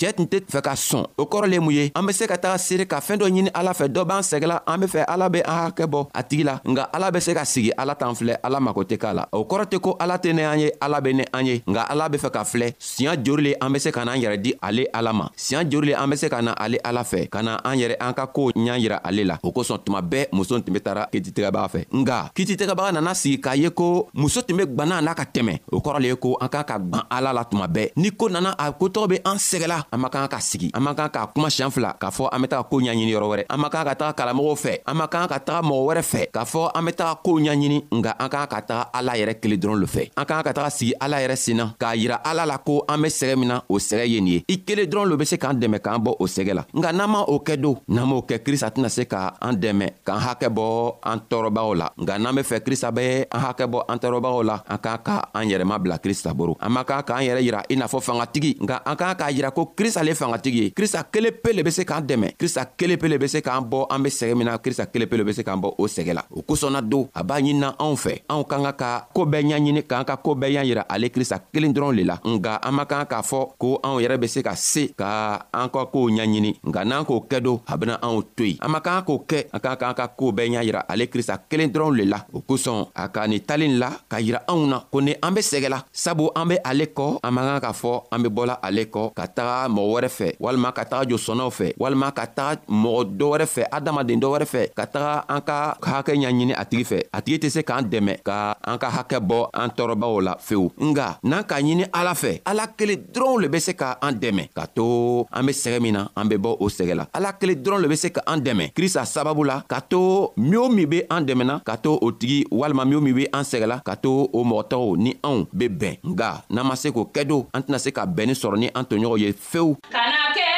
cɛɛ 0.09 0.17
tun 0.17 0.25
tɛ 0.27 0.39
fɛ 0.51 0.61
ka 0.63 0.75
sɔn 0.75 1.05
o 1.17 1.25
kɔrɔ 1.25 1.47
le 1.51 1.59
mun 1.61 1.73
ye 1.75 1.91
an 1.95 2.07
be 2.07 2.13
se 2.13 2.27
ka 2.27 2.37
taga 2.39 2.59
seere 2.59 2.85
ka 2.87 3.01
fɛɛn 3.01 3.19
dɔ 3.19 3.29
ɲini 3.29 3.51
ala 3.55 3.73
fɛ 3.73 3.89
dɔ 3.89 4.05
b'an 4.05 4.23
sɛgɛla 4.23 4.63
an 4.67 4.79
be 4.81 4.87
fɛ 4.87 5.05
ala 5.09 5.29
be 5.31 5.39
an 5.45 5.57
hakɛ 5.71 5.85
bɔ 5.87 6.07
a 6.15 6.23
tigi 6.23 6.45
la 6.45 6.61
nga 6.67 6.83
ala 6.93 7.11
be 7.13 7.21
se 7.21 7.35
ka 7.35 7.45
sigi 7.45 7.71
ala 7.79 7.95
t'an 7.95 8.15
filɛ 8.15 8.37
ala 8.43 8.61
mago 8.61 8.83
tɛ 8.85 8.97
k'a 8.99 9.13
la 9.15 9.27
o 9.33 9.43
kɔrɔ 9.45 9.65
tɛ 9.67 9.79
ko 9.81 9.97
ala 10.01 10.17
tɛ 10.19 10.33
ne 10.35 10.43
an 10.43 10.59
ye 10.59 10.71
ala 10.81 11.01
be 11.01 11.13
ne 11.13 11.25
an 11.33 11.47
ye 11.47 11.63
nga 11.67 11.81
ala 11.91 12.09
be 12.09 12.19
fɛ 12.19 12.31
ka 12.33 12.45
filɛ 12.45 12.73
siɲa 12.79 13.17
jori 13.25 13.43
le 13.43 13.55
an 13.61 13.73
be 13.73 13.79
se 13.79 13.91
ka 13.93 14.05
n'an 14.05 14.17
yɛrɛ 14.21 14.37
di 14.43 14.55
ale 14.63 14.87
ala 14.95 15.13
ma 15.13 15.29
siɲa 15.37 15.69
jori 15.71 15.87
le 15.89 15.95
an 15.95 16.11
be 16.11 16.17
se 16.17 16.29
ka 16.29 16.41
na 16.43 16.53
ale 16.53 16.79
ala 16.85 17.03
fɛ 17.03 17.29
ka 17.29 17.43
na 17.43 17.57
an 17.65 17.77
yɛrɛ 17.79 17.97
an 18.01 18.13
ka 18.15 18.27
koow 18.27 18.51
ɲa 18.53 18.79
yira 18.81 19.01
ale 19.05 19.25
la 19.25 19.39
o 19.43 19.51
kosɔn 19.53 19.79
tuma 19.85 20.01
bɛɛ 20.03 20.27
muso 20.33 20.59
tun 20.61 20.73
be 20.75 20.81
tara 20.81 21.09
kititɛgɛbaga 21.13 21.69
fɛ 21.75 21.85
nga 21.93 22.31
kititɛgɛbaga 22.35 22.93
nana 22.95 23.15
sigi 23.15 23.39
k'a 23.41 23.57
ye 23.57 23.69
ko 23.71 24.09
muso 24.15 24.41
tun 24.43 24.57
be 24.57 24.65
gwanna 24.67 24.99
a 24.99 25.03
n'a 25.03 25.15
ka 25.15 25.25
tɛmɛ 25.25 25.59
o 25.73 25.81
kɔrɔ 25.81 26.01
le 26.01 26.09
ye 26.09 26.17
ko 26.17 26.37
an 26.41 26.49
kan 26.49 26.65
ka 26.65 26.79
gwan 26.79 27.03
ala 27.11 27.33
la 27.33 27.45
tuma 27.45 27.67
bɛɛ 27.69 27.91
ni 27.97 28.11
ko 28.11 28.29
nana 28.29 28.55
a 28.59 28.73
kotɔgɔ 28.73 29.09
be 29.09 29.17
an 29.25 29.37
sɛgɛla 29.37 29.85
an 29.99 30.01
man 30.03 30.11
kan 30.15 30.29
ka 30.31 30.39
sigi 30.39 30.71
an 30.75 30.83
man 30.83 30.95
kan 30.95 31.11
ka 31.11 31.27
kuma 31.35 31.51
siɲan 31.51 31.71
fila 31.71 31.95
k'a 32.01 32.11
fɔ 32.11 32.29
an 32.33 32.43
be 32.43 32.47
taga 32.49 32.63
koo 32.71 32.81
ɲaɲini 32.81 33.13
yɔrɔ 33.13 33.27
wɛrɛ 33.29 33.45
an 33.51 33.61
man 33.61 33.71
kan 33.71 33.85
ka 33.85 33.95
taga 33.95 34.13
kalamɔgɔw 34.15 34.57
fɛ 34.57 34.73
an 34.87 34.97
man 34.97 35.09
kan 35.09 35.29
ka 35.29 35.39
taga 35.39 35.63
mɔgɔ 35.69 35.85
wɛrɛ 35.89 36.03
fɛ 36.03 36.23
k'a 36.35 36.45
fɔ 36.47 36.71
an 36.75 36.85
be 36.85 36.93
taga 36.93 37.15
koow 37.25 37.39
ɲaɲini 37.43 37.79
nga 37.93 38.11
an 38.19 38.29
kan 38.31 38.47
ka 38.47 38.61
taga 38.63 38.91
ala 38.95 39.13
yɛrɛ 39.13 39.35
kelen 39.41 39.59
dɔrɔn 39.61 39.79
lo 39.81 39.87
fɛ 39.87 40.03
an 40.17 40.25
kan 40.25 40.43
ka 40.43 40.53
taga 40.53 40.71
sigi 40.71 40.93
ala 41.01 41.17
yɛrɛ 41.21 41.37
sen 41.37 41.57
na 41.57 41.67
k'a 41.79 41.97
yira 41.99 42.21
ala 42.25 42.47
la 42.47 42.59
ko 42.59 42.85
an 42.89 43.03
be 43.03 43.09
sɛgɛ 43.09 43.37
min 43.39 43.49
na 43.49 43.61
o 43.69 43.75
sɛgɛ 43.79 44.07
ye 44.09 44.21
nin 44.21 44.29
ye 44.35 44.45
i 44.49 44.57
kelen 44.67 44.87
dɔrɔn 44.87 45.09
lo 45.11 45.17
be 45.17 45.25
se 45.25 45.37
k'an 45.37 45.59
dɛmɛ 45.61 45.81
k'an 45.83 46.01
bɔ 46.05 46.17
o 46.21 46.27
sɛgɛ 46.27 46.55
la 46.55 46.65
nga 46.75 46.93
n'an 46.93 47.09
ma 47.11 47.25
o 47.27 47.39
kɛ 47.41 47.61
don 47.61 47.77
n'an 47.89 48.07
m'o 48.07 48.23
kɛ 48.27 48.39
krista 48.43 48.71
tɛna 48.71 48.89
se 48.91 49.05
ka 49.05 49.35
an 49.43 49.57
dɛmɛ 49.57 49.89
k'an 50.07 50.21
hakɛ 50.21 50.49
bɔ 50.55 50.97
an 51.03 51.21
tɔɔrɔbagaw 51.29 51.75
la 51.77 51.91
nga 51.99 52.19
n'an 52.19 52.35
be 52.37 52.43
fɛ 52.43 52.61
krista 52.61 52.93
be 52.95 53.21
an 53.33 53.41
hakɛ 53.41 53.67
bɔ 53.71 53.85
an 53.89 53.99
tɔɔrɔbagaw 53.99 54.45
la 54.45 54.61
an 54.69 54.79
k'an 54.79 54.99
ka 55.03 55.29
an 55.35 55.49
yɛrɛ 55.49 55.65
mabila 55.65 55.99
krista 55.99 56.35
boro 56.37 56.57
an 56.61 56.73
man 56.73 56.85
kan 56.85 57.03
k'an 57.03 57.23
yɛrɛ 57.25 57.43
yira 57.49 57.63
i 57.71 57.75
n'a 57.75 57.87
fɔ 57.89 58.01
fangatigi 58.01 58.57
nga 58.61 58.83
an 58.87 58.97
k'an 58.97 59.15
k'a 59.19 59.31
yira 59.37 59.51
ko 59.55 59.73
krista 59.77 59.88
krista 59.89 60.03
le 60.05 60.15
fangatigi 60.15 60.59
ye 60.63 60.71
krista 60.71 61.03
kelen 61.11 61.33
pe 61.43 61.53
le 61.53 61.63
be 61.63 61.71
se 61.71 61.83
k'an 61.85 62.03
dɛmɛ 62.03 62.37
krista 62.37 62.67
kelen 62.77 62.99
pe 62.99 63.09
le 63.09 63.17
be 63.19 63.27
se 63.29 63.39
k'an 63.41 63.63
bɔ 63.65 63.87
an 63.91 64.03
be 64.03 64.09
sɛgɛ 64.11 64.35
min 64.37 64.45
na 64.47 64.59
krista 64.59 64.85
kelen 64.87 65.09
pe 65.09 65.17
le 65.17 65.25
be 65.25 65.33
se 65.33 65.41
k'an 65.43 65.57
bɔ 65.57 65.73
o 65.79 65.87
sɛgɛ 65.87 66.13
la 66.15 66.25
o 66.31 66.43
kosɔnna 66.43 66.83
don 66.83 67.09
a 67.15 67.23
b'a 67.25 67.41
ɲinina 67.41 67.73
anw 67.81 67.97
fɛ 67.97 68.13
anw 68.29 68.43
kan 68.45 68.63
ka 68.65 68.73
ka 68.73 69.07
koo 69.15 69.25
bɛɛ 69.25 69.49
ɲaɲini 69.49 69.83
k'an 69.89 70.05
ka 70.05 70.17
koo 70.17 70.35
bɛɛ 70.35 70.53
y'an 70.53 70.67
yira 70.69 70.85
ale 70.89 71.09
krista 71.09 71.41
kelen 71.53 71.73
dɔrɔn 71.73 71.97
le 71.97 72.03
la 72.05 72.21
nga 72.23 72.61
an 72.69 72.73
man 72.75 72.87
kan 72.87 73.07
k'a 73.07 73.23
fɔ 73.23 73.41
ko 73.59 73.81
anw 73.83 74.01
yɛrɛ 74.03 74.19
be 74.21 74.27
se 74.29 74.43
ka 74.43 74.55
se 74.57 74.89
ka 74.93 75.39
an 75.55 75.71
ka 75.73 75.87
koow 75.87 76.11
ɲaɲini 76.11 76.55
nga 76.67 76.85
n'an 76.85 77.05
k'o 77.05 77.25
kɛ 77.31 77.41
don 77.43 77.61
a 77.67 77.77
bena 77.79 77.99
anw 78.03 78.23
to 78.37 78.45
yen 78.45 78.59
an 78.61 78.71
man 78.71 78.83
kan 78.83 79.03
k'o 79.07 79.25
kɛ 79.27 79.47
an 79.53 79.61
kan 79.61 79.77
k'an 79.81 79.95
ka 79.97 80.07
koow 80.09 80.33
bɛɛ 80.33 80.53
ɲa 80.53 80.65
yira 80.69 80.81
ale 80.89 81.07
krista 81.09 81.41
kelen 81.49 81.71
dɔrɔn 81.73 81.97
le 81.97 82.05
la 82.05 82.25
o 82.35 82.41
kosɔn 82.43 82.91
a 82.95 83.09
ka 83.09 83.27
nin 83.27 83.41
talen 83.41 83.79
la 83.79 83.91
ka 84.09 84.17
yira 84.21 84.45
anw 84.49 84.67
na 84.67 84.81
ko 84.93 85.01
ni 85.01 85.15
an 85.23 85.33
be 85.33 85.41
sɛgɛla 85.41 85.81
sabu 85.93 86.29
an 86.37 86.49
be 86.49 86.59
ale 86.65 86.87
kɔ 86.93 87.21
an 87.25 87.33
man 87.35 87.47
kan 87.61 87.71
k'a 87.71 87.73
fɔ 87.81 88.03
an 88.13 88.23
be 88.23 88.29
bɔla 88.29 88.59
ale 88.63 88.85
kɔ 88.85 89.15
ka 89.15 89.27
taga 89.27 89.69
mɔgɔ 89.79 89.93
wɛrɛ 89.93 90.09
fɛ 90.09 90.33
walima 90.41 90.73
ka 90.73 90.85
taga 90.85 91.05
josɔnnaw 91.11 91.51
fɛ 91.51 91.73
walima 91.79 92.13
ka 92.13 92.27
taga 92.27 92.61
mɔgɔ 92.69 93.03
dɔ 93.19 93.27
wɛrɛ 93.33 93.47
fɛ 93.47 93.63
adamaden 93.71 94.21
dɔ 94.21 94.27
wɛrɛ 94.35 94.47
fɛ 94.47 94.69
ka 94.77 94.87
taga 94.87 95.25
an 95.29 95.41
ka 95.41 95.77
hakɛ 95.83 96.13
ɲaɲini 96.15 96.55
a 96.57 96.65
tigi 96.65 96.85
fɛ 96.85 96.99
a 97.13 97.23
tigi 97.23 97.39
tɛ 97.39 97.51
se 97.51 97.61
k'an 97.63 97.85
dɛmɛ 97.93 98.23
ka 98.25 98.57
an 98.67 98.79
ka 98.79 98.89
hakɛ 98.91 99.19
bɔ 99.21 99.49
an 99.55 99.69
tɔɔrɔbaw 99.77 100.23
la 100.23 100.35
fewu 100.41 100.71
nga 100.83 101.19
n'an 101.25 101.45
k'a 101.49 101.61
ɲini 101.63 101.85
ala 101.93 102.13
fɛ 102.13 102.41
ala 102.45 102.67
kelen 102.77 102.99
dɔrɔnw 103.15 103.43
le 103.43 103.49
be 103.49 103.61
se 103.61 103.73
ka 103.75 103.97
an 104.03 104.13
dɛmɛ 104.19 104.49
k'a 104.57 104.67
to 104.75 104.87
an 105.33 105.47
be 105.47 105.53
sɛgɛ 105.53 105.81
min 105.81 105.93
na 105.95 106.07
an 106.17 106.29
be 106.29 106.37
bɔ 106.37 106.57
o 106.61 106.69
sɛgɛ 106.69 106.95
la 106.97 107.05
ala 107.15 107.33
kelen 107.33 107.63
dɔrɔn 107.63 107.81
le 107.83 107.89
be 107.89 107.97
se 107.97 108.11
ka 108.11 108.23
an 108.27 108.41
dɛmɛ 108.41 108.73
krista 108.77 109.05
sababu 109.05 109.45
la 109.47 109.63
k'a 109.69 109.81
to 109.89 110.31
min 110.37 110.55
o 110.59 110.69
min 110.69 110.89
be 110.89 111.03
an 111.11 111.23
dɛmɛna 111.27 111.61
k'a 111.65 111.77
to 111.83 111.93
o 112.03 112.11
tigi 112.11 112.45
walima 112.51 112.85
min 112.85 112.97
o 112.97 113.01
min 113.01 113.15
be 113.15 113.27
an 113.33 113.43
sɛgɛla 113.45 113.83
k'a 113.85 113.97
to 114.03 114.29
o 114.33 114.45
mɔgɔ 114.45 114.63
tɔgɔw 114.71 114.97
ni 114.97 115.15
anw 115.25 115.47
be 115.57 115.69
bɛn 115.69 115.99
nga 116.05 116.43
n'an 116.51 116.65
ma 116.67 116.75
se 116.77 116.89
k'o 116.91 117.09
kɛ 117.15 117.27
do 117.29 117.47
an 117.55 117.61
tɛna 117.63 117.79
se 117.81 117.91
ka 117.91 118.07
bɛnnin 118.07 118.39
sɔrɔ 118.43 118.57
ni 118.59 118.69
an 118.75 118.85
toɲɔgɔn 118.85 119.19
ye 119.19 119.33
fewu 119.33 119.68
Can 119.91 120.15
I 120.15 120.33
ke 120.35 120.58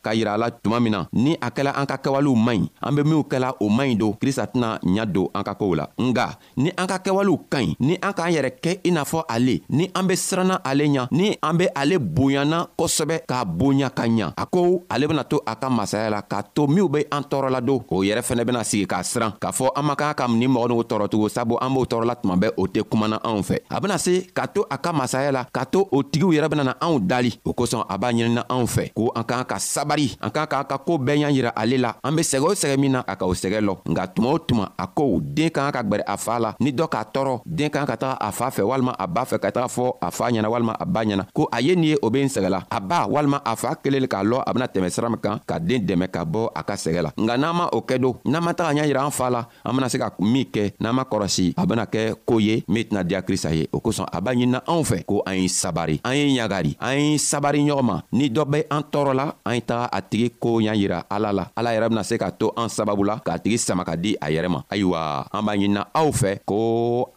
k'a 0.03 0.13
yira 0.17 0.33
a 0.33 0.37
la 0.37 0.47
tuma 0.51 0.79
min 0.81 0.91
na 0.91 1.07
ni 1.13 1.37
a 1.41 1.49
kɛla 1.53 1.71
an 1.77 1.85
ka 1.85 1.97
kɛwalew 1.97 2.35
man 2.35 2.59
ɲi 2.65 2.67
an 2.81 2.95
be 2.95 3.01
minw 3.05 3.21
kɛla 3.29 3.49
o 3.61 3.69
man 3.69 3.87
ɲi 3.89 3.97
don 3.99 4.13
krista 4.13 4.45
tɛna 4.49 4.79
ɲa 4.81 5.05
don 5.13 5.27
an 5.35 5.43
ka 5.43 5.53
koow 5.53 5.73
la 5.77 5.85
nga 6.01 6.25
ni 6.57 6.69
an 6.77 6.87
ka 6.89 6.97
kɛwalew 6.97 7.37
ka 7.53 7.59
ɲi 7.61 7.75
ni 7.79 7.95
an 8.01 8.13
k'an 8.13 8.33
yɛrɛ 8.33 8.51
kɛ 8.63 8.79
i 8.83 8.91
n'a 8.91 9.03
fɔ 9.05 9.23
ale 9.29 9.61
ni 9.69 9.89
an 9.95 10.03
be 10.07 10.15
siranna 10.15 10.57
ale 10.65 10.85
ɲa 10.85 11.07
ni 11.11 11.37
an 11.43 11.53
be 11.57 11.67
ale 11.75 11.99
bonyana 11.99 12.67
kosɛbɛ 12.79 13.21
k'a 13.27 13.45
bonya 13.45 13.89
ka 13.89 14.03
ɲa 14.07 14.33
a 14.37 14.45
ko 14.45 14.83
ale 14.89 15.07
bena 15.07 15.23
to 15.23 15.39
a 15.47 15.55
ka 15.55 15.69
masaya 15.69 16.09
la 16.09 16.21
k'a 16.21 16.43
to 16.53 16.67
minw 16.67 16.89
be 16.91 17.05
an 17.11 17.21
tɔɔrɔla 17.23 17.61
don 17.65 17.83
o 17.89 18.01
yɛrɛ 18.03 18.21
fɛnɛ 18.23 18.43
bena 18.45 18.63
sigi 18.63 18.87
k'a 18.87 19.03
siran 19.03 19.31
k'a 19.39 19.51
fɔ 19.51 19.69
an 19.75 19.85
man 19.85 19.95
kan 19.95 20.13
ka 20.13 20.27
ni 20.27 20.47
mɔgɔ 20.47 20.67
nugu 20.69 20.83
tɔɔrɔtugun 20.89 21.29
sabu 21.29 21.57
an 21.61 21.69
b'o 21.73 21.85
tɔɔrɔla 21.85 22.15
tuma 22.21 22.35
bɛɛ 22.35 22.53
o 22.57 22.65
tɛ 22.67 22.83
kumana 22.89 23.17
anw 23.23 23.41
fɛ 23.43 23.59
a 23.69 23.79
bena 23.81 23.97
se 23.99 24.21
ka 24.33 24.45
to 24.47 24.65
a 24.69 24.77
ka 24.77 24.91
masaya 24.93 25.31
la 25.31 25.43
k'a 25.45 25.65
to 25.71 25.79
o 25.91 26.01
tigiw 26.03 26.31
yɛrɛ 26.33 26.49
benana 26.49 26.75
anw 26.81 26.99
dali 27.05 27.37
o 27.45 27.53
kosɔn 27.53 27.85
a 27.87 27.97
b'a 27.99 28.11
ɲinina 28.13 28.43
anw 28.49 28.65
fɛ 28.65 28.93
ko 28.93 29.11
an 29.15 29.23
k'an 29.23 29.45
ka 29.47 29.57
saba 29.59 29.90
sabari 29.91 30.07
an 30.23 30.31
kan 30.31 30.47
k'a 30.47 30.63
ka 30.63 30.77
koo 30.79 30.95
bɛɛ 30.97 31.21
ɲa 31.21 31.29
yira 31.35 31.51
ale 31.55 31.77
la 31.77 31.91
an 32.03 32.15
be 32.15 32.21
sɛgɛ 32.23 32.45
o 32.47 32.53
sɛgɛ 32.55 32.77
min 32.79 32.91
na 32.95 33.03
a 33.07 33.15
ka 33.19 33.25
o 33.27 33.33
sɛgɛ 33.35 33.59
lɔ 33.61 33.75
nga 33.91 34.07
tuma 34.07 34.29
o 34.31 34.37
tuma 34.39 34.71
a 34.79 34.87
ko 34.87 35.19
den 35.21 35.49
ka 35.51 35.67
kan 35.71 35.71
ka 35.71 35.83
gwɛrɛ 35.83 36.03
a 36.07 36.15
faa 36.17 36.39
la 36.39 36.51
ni 36.63 36.71
dɔ 36.71 36.87
k'a 36.87 37.03
tɔɔrɔ 37.13 37.41
den 37.45 37.69
ka 37.69 37.83
kan 37.85 37.87
ka 37.91 37.95
taga 37.99 38.15
a 38.23 38.31
faa 38.31 38.49
fɛ 38.55 38.61
walima 38.63 38.93
a 38.97 39.07
b'a 39.07 39.25
fɛ 39.27 39.39
ka 39.43 39.51
taga 39.51 39.67
fɔ 39.67 39.97
a 40.01 40.11
faa 40.11 40.29
ɲɛna 40.31 40.47
walima 40.49 40.73
a 40.79 40.85
ba 40.85 41.03
ɲɛna 41.03 41.25
ko 41.33 41.49
a 41.51 41.59
ye 41.61 41.75
nin 41.75 41.83
ye 41.91 41.95
o 42.01 42.09
be 42.09 42.23
n 42.23 42.27
sɛgɛla 42.31 42.63
a 42.71 42.79
ba 42.79 43.03
walima 43.07 43.41
a 43.43 43.55
faa 43.55 43.75
kelen 43.83 44.01
le 44.01 44.07
k'a 44.07 44.23
lɔ 44.23 44.43
a 44.47 44.53
bena 44.53 44.67
tɛmɛ 44.67 44.89
sira 44.91 45.09
min 45.09 45.19
kan 45.19 45.39
ka 45.45 45.59
den 45.59 45.83
dɛmɛ 45.85 46.07
ka 46.07 46.23
bɔ 46.25 46.49
a 46.55 46.63
ka 46.63 46.73
sɛgɛ 46.75 47.01
la 47.03 47.11
nga 47.17 47.37
n'an 47.37 47.55
ma 47.55 47.69
o 47.73 47.81
kɛ 47.81 47.99
don 48.01 48.15
n'an 48.25 48.43
ma 48.43 48.53
taga 48.53 48.79
ɲa 48.79 48.87
yira 48.87 49.03
an 49.05 49.11
faa 49.11 49.29
la 49.29 49.45
an 49.65 49.73
bena 49.75 49.89
se 49.89 49.97
ka 49.99 50.11
min 50.21 50.45
kɛ 50.45 50.71
n'an 50.79 50.93
ma 50.95 51.03
kɔrɔsi 51.03 51.53
a 51.57 51.65
bena 51.65 51.85
kɛ 51.85 52.15
koo 52.25 52.37
ye 52.39 52.63
min 52.67 52.83
tɛna 52.85 53.03
diya 53.03 53.21
krista 53.21 53.51
ye 53.51 53.67
o 53.73 53.79
kosɔn 53.81 54.07
a 54.13 54.21
b'a 54.21 54.31
ɲinina 54.35 54.63
anw 54.67 54.83
fɛ 54.87 55.03
ko 55.05 55.21
an 55.27 55.35
ye 55.35 55.47
sabari 55.47 55.99
an 56.05 56.15
ye 56.15 56.37
ɲagari 56.37 56.75
an 56.79 56.93
ye 56.97 57.17
sabari 57.17 57.59
ɲɔgɔn 57.65 57.83
ma 57.85 58.01
ni 58.11 58.29
dɔ 58.29 58.45
be 58.49 58.63
an 58.71 58.83
tɔɔrɔ 58.83 59.13
la 59.15 59.27
an 59.45 59.55
ye 59.55 59.61
taga 59.61 59.80
ka 59.81 59.85
a 59.89 59.99
tigi 60.05 60.29
koo 60.39 60.61
y'an 60.61 60.77
yira 60.77 60.99
ala 61.09 61.29
la 61.33 61.43
ala 61.57 61.73
yɛrɛ 61.73 61.87
bena 61.89 62.03
se 62.05 62.15
ka 62.21 62.29
to 62.31 62.47
an 62.59 62.69
sababu 62.69 63.01
la 63.09 63.17
k'a 63.25 63.37
tigi 63.41 63.57
sama 63.57 63.83
ka 63.87 63.95
di 63.97 64.13
a 64.21 64.27
yɛrɛ 64.33 64.49
ma 64.53 64.59
ayiwa 64.73 64.99
an 65.35 65.41
b'a 65.45 65.53
ɲinina 65.57 65.81
aw 65.99 66.09
fɛ 66.21 66.31
ko 66.49 66.57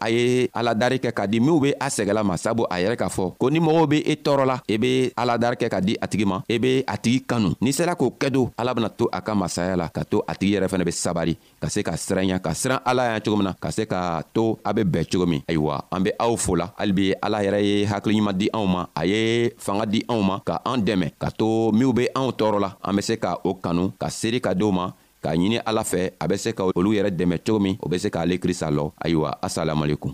a 0.01 0.09
ye 0.09 0.49
aladari 0.59 0.97
kɛ 1.03 1.11
ka 1.13 1.23
di 1.31 1.37
minw 1.45 1.59
be 1.63 1.69
a 1.85 1.87
sɛgɛla 1.95 2.21
ma 2.25 2.33
sabu 2.43 2.63
a 2.73 2.77
yɛrɛ 2.81 2.95
k'a 2.97 3.09
fɔ 3.15 3.25
ko 3.39 3.45
ni 3.53 3.59
mɔgɔw 3.61 3.85
be 3.91 3.97
e 4.01 4.13
tɔɔrɔla 4.25 4.55
i 4.73 4.75
be 4.81 4.91
aladari 5.21 5.57
kɛ 5.61 5.67
ka 5.69 5.79
di 5.81 5.93
a 6.01 6.05
tigi 6.09 6.25
ma 6.25 6.41
i 6.49 6.57
be 6.57 6.81
a 6.83 6.95
tigi 6.97 7.19
kanu 7.29 7.53
n'i 7.61 7.71
sera 7.77 7.93
k'o 7.99 8.09
kɛ 8.21 8.27
do 8.33 8.49
ala 8.57 8.73
bena 8.73 8.89
to 8.89 9.05
a 9.13 9.19
ka 9.21 9.33
masaya 9.37 9.77
la 9.77 9.85
ka 9.93 10.01
to 10.03 10.17
a 10.27 10.33
tigi 10.39 10.55
yɛrɛ 10.57 10.67
fɛnɛ 10.73 10.85
be 10.85 10.91
sabari 10.93 11.33
ka 11.65 11.69
se 11.73 11.81
ka 11.81 11.97
siranya 11.97 12.37
ka 12.37 12.53
siran 12.53 12.77
ala 12.85 13.03
ya 13.17 13.21
cogo 13.25 13.37
min 13.41 13.49
na 13.49 13.57
ka 13.57 13.73
se 13.73 13.89
k'a 13.89 14.21
to 14.35 14.53
a 14.61 14.69
be 14.69 14.85
bɛn 14.85 15.05
cogo 15.09 15.25
min 15.25 15.41
ayiwa 15.49 15.81
an 15.89 16.03
be 16.05 16.11
aw 16.21 16.37
fola 16.37 16.69
halibi 16.77 17.13
ala 17.17 17.41
yɛrɛ 17.41 17.59
ye 17.65 17.75
hakiliɲuman 17.89 18.37
di 18.37 18.45
anw 18.53 18.65
ma 18.69 18.81
a 18.93 19.01
ye 19.09 19.49
fanga 19.57 19.85
di 19.89 20.05
anw 20.13 20.21
ma 20.21 20.35
ka 20.45 20.61
an 20.61 20.85
dɛmɛ 20.85 21.17
ka 21.17 21.33
to 21.33 21.71
minw 21.73 21.89
be 21.91 22.05
anw 22.13 22.29
tɔɔrɔ 22.37 22.59
la 22.61 22.69
an 22.85 22.95
be 22.95 23.01
se 23.01 23.17
ka 23.17 23.39
o 23.43 23.57
kanu 23.63 23.89
ka 23.97 24.07
seeri 24.09 24.37
ka 24.39 24.53
di 24.53 24.69
ma 24.71 24.93
k'a 25.23 25.33
ɲini 25.33 25.57
ala 25.65 25.81
fɛ 25.81 26.13
a 26.21 26.27
be 26.29 26.37
se 26.37 26.53
ka 26.53 26.69
olu 26.75 26.93
yɛrɛ 26.93 27.09
dɛmɛ 27.17 27.41
cogo 27.41 27.59
min 27.59 27.77
o 27.81 27.89
be 27.89 27.97
se 27.97 28.09
k'ale 28.13 28.37
krista 28.37 28.69
lɔ 28.69 28.91
ayiwa 29.01 29.33
asalamualekum 29.41 30.13